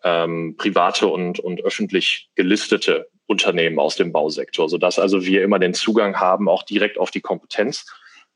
ähm, 0.05 0.57
private 0.59 1.09
und, 1.09 1.41
und 1.41 1.65
öffentlich 1.65 2.31
gelistete 2.35 3.09
Unternehmen 3.29 3.79
aus 3.79 3.95
dem 3.95 4.11
Bausektor, 4.11 4.69
sodass 4.69 4.99
also 4.99 5.25
wir 5.25 5.45
immer 5.45 5.59
den 5.59 5.75
Zugang 5.75 6.17
haben, 6.17 6.49
auch 6.49 6.63
direkt 6.63 6.99
auf 6.99 7.11
die 7.11 7.21
Kompetenz 7.21 7.87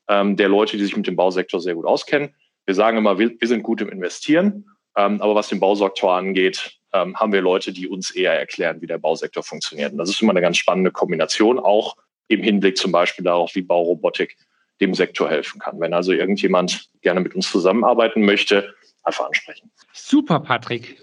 ähm, 0.08 0.36
der 0.36 0.48
Leute, 0.48 0.76
die 0.76 0.84
sich 0.84 0.96
mit 0.96 1.06
dem 1.06 1.16
Bausektor 1.16 1.60
sehr 1.60 1.74
gut 1.74 1.86
auskennen. 1.86 2.34
Wir 2.66 2.74
sagen 2.74 2.98
immer, 2.98 3.18
wir, 3.18 3.32
wir 3.38 3.48
sind 3.48 3.62
gut 3.62 3.80
im 3.80 3.88
Investieren, 3.88 4.66
ähm, 4.96 5.20
aber 5.22 5.34
was 5.34 5.48
den 5.48 5.60
Bausektor 5.60 6.14
angeht, 6.14 6.78
ähm, 6.92 7.16
haben 7.16 7.32
wir 7.32 7.40
Leute, 7.40 7.72
die 7.72 7.88
uns 7.88 8.10
eher 8.10 8.38
erklären, 8.38 8.82
wie 8.82 8.86
der 8.86 8.98
Bausektor 8.98 9.42
funktioniert. 9.42 9.92
Und 9.92 9.98
das 9.98 10.10
ist 10.10 10.20
immer 10.20 10.32
eine 10.32 10.42
ganz 10.42 10.58
spannende 10.58 10.90
Kombination, 10.90 11.58
auch 11.58 11.96
im 12.28 12.42
Hinblick 12.42 12.76
zum 12.76 12.92
Beispiel 12.92 13.24
darauf, 13.24 13.54
wie 13.54 13.62
Baurobotik 13.62 14.36
dem 14.82 14.92
Sektor 14.92 15.30
helfen 15.30 15.58
kann. 15.58 15.80
Wenn 15.80 15.94
also 15.94 16.12
irgendjemand 16.12 16.90
gerne 17.00 17.20
mit 17.20 17.34
uns 17.34 17.50
zusammenarbeiten 17.50 18.22
möchte, 18.26 18.74
einfach 19.04 19.26
ansprechen. 19.26 19.70
Super, 19.94 20.40
Patrick 20.40 20.98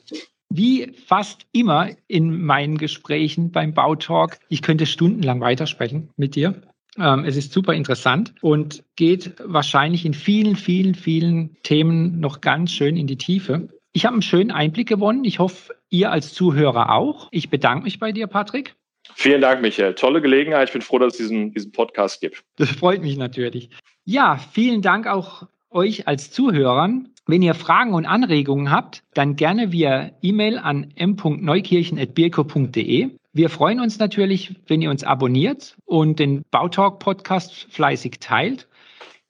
wie 0.50 0.94
fast 1.06 1.46
immer 1.52 1.90
in 2.08 2.42
meinen 2.42 2.78
Gesprächen 2.78 3.52
beim 3.52 3.74
Bautalk, 3.74 4.40
ich 4.50 4.62
könnte 4.62 4.86
stundenlang 4.86 5.42
weitersprechen 5.42 6.10
mit 6.18 6.36
dir. 6.36 6.62
Ähm, 6.98 7.24
es 7.24 7.38
ist 7.38 7.54
super 7.54 7.74
interessant 7.74 8.34
und 8.42 8.84
geht 8.96 9.36
wahrscheinlich 9.44 10.06
in 10.06 10.14
vielen, 10.14 10.56
vielen, 10.56 10.96
vielen 10.96 11.56
Themen 11.64 12.20
noch 12.20 12.42
ganz 12.42 12.72
schön 12.72 12.98
in 12.98 13.08
die 13.08 13.18
Tiefe. 13.18 13.70
Ich 13.94 14.06
habe 14.06 14.14
einen 14.14 14.22
schönen 14.22 14.52
Einblick 14.52 14.88
gewonnen. 14.88 15.24
Ich 15.24 15.40
hoffe, 15.40 15.76
ihr 15.90 16.12
als 16.12 16.34
Zuhörer 16.34 16.92
auch. 16.92 17.30
Ich 17.32 17.50
bedanke 17.50 17.84
mich 17.84 18.00
bei 18.00 18.12
dir, 18.12 18.28
Patrick. 18.28 18.76
Vielen 19.16 19.42
Dank, 19.42 19.62
Michael. 19.62 19.96
Tolle 19.96 20.22
Gelegenheit. 20.22 20.70
Ich 20.70 20.74
bin 20.74 20.82
froh, 20.82 21.00
dass 21.00 21.14
es 21.14 21.18
diesen, 21.18 21.54
diesen 21.54 21.72
Podcast 21.72 22.22
gibt. 22.22 22.44
Das 22.58 22.70
freut 22.70 23.02
mich 23.02 23.18
natürlich. 23.18 23.70
Ja, 24.06 24.38
vielen 24.38 24.82
Dank 24.82 25.08
auch 25.08 25.48
euch 25.72 26.08
als 26.08 26.32
Zuhörern. 26.32 27.10
Wenn 27.30 27.42
ihr 27.44 27.54
Fragen 27.54 27.94
und 27.94 28.08
Anregungen 28.08 28.72
habt, 28.72 29.04
dann 29.14 29.36
gerne 29.36 29.72
via 29.72 30.10
E-Mail 30.24 30.58
an 30.58 30.92
m.neukirchen.birko.de. 30.96 33.12
Wir 33.34 33.50
freuen 33.52 33.80
uns 33.80 34.00
natürlich, 34.00 34.56
wenn 34.66 34.82
ihr 34.82 34.90
uns 34.90 35.04
abonniert 35.04 35.78
und 35.86 36.18
den 36.18 36.42
Bautalk 36.50 36.98
Podcast 36.98 37.68
fleißig 37.70 38.16
teilt. 38.20 38.68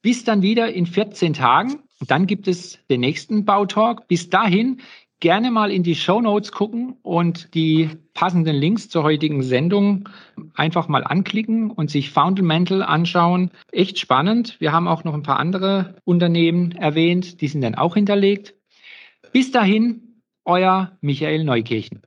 Bis 0.02 0.24
dann 0.24 0.42
wieder 0.42 0.72
in 0.72 0.86
14 0.86 1.34
Tagen. 1.34 1.80
Dann 2.08 2.26
gibt 2.26 2.48
es 2.48 2.80
den 2.90 3.02
nächsten 3.02 3.44
Bautalk. 3.44 4.08
Bis 4.08 4.30
dahin 4.30 4.80
gerne 5.20 5.52
mal 5.52 5.72
in 5.72 5.84
die 5.84 5.96
Show 5.96 6.22
Notes 6.22 6.52
gucken 6.52 6.96
und 7.02 7.54
die 7.54 7.90
passenden 8.14 8.56
Links 8.56 8.90
zur 8.90 9.04
heutigen 9.04 9.44
Sendung 9.44 10.10
einfach 10.56 10.88
mal 10.88 11.04
anklicken 11.04 11.72
und 11.72 11.90
sich 11.90 12.10
Fundamental 12.10 12.84
anschauen. 12.84 13.52
Echt 13.72 14.00
spannend. 14.00 14.60
Wir 14.60 14.72
haben 14.72 14.88
auch 14.88 15.04
noch 15.04 15.14
ein 15.14 15.24
paar 15.24 15.40
andere 15.40 15.96
Unternehmen 16.06 16.72
erwähnt, 16.74 17.42
die 17.42 17.48
sind 17.48 17.62
dann 17.62 17.76
auch 17.76 17.96
hinterlegt. 17.96 18.56
Bis 19.32 19.52
dahin, 19.52 20.22
euer 20.46 20.98
Michael 21.02 21.44
Neukirchen. 21.44 22.02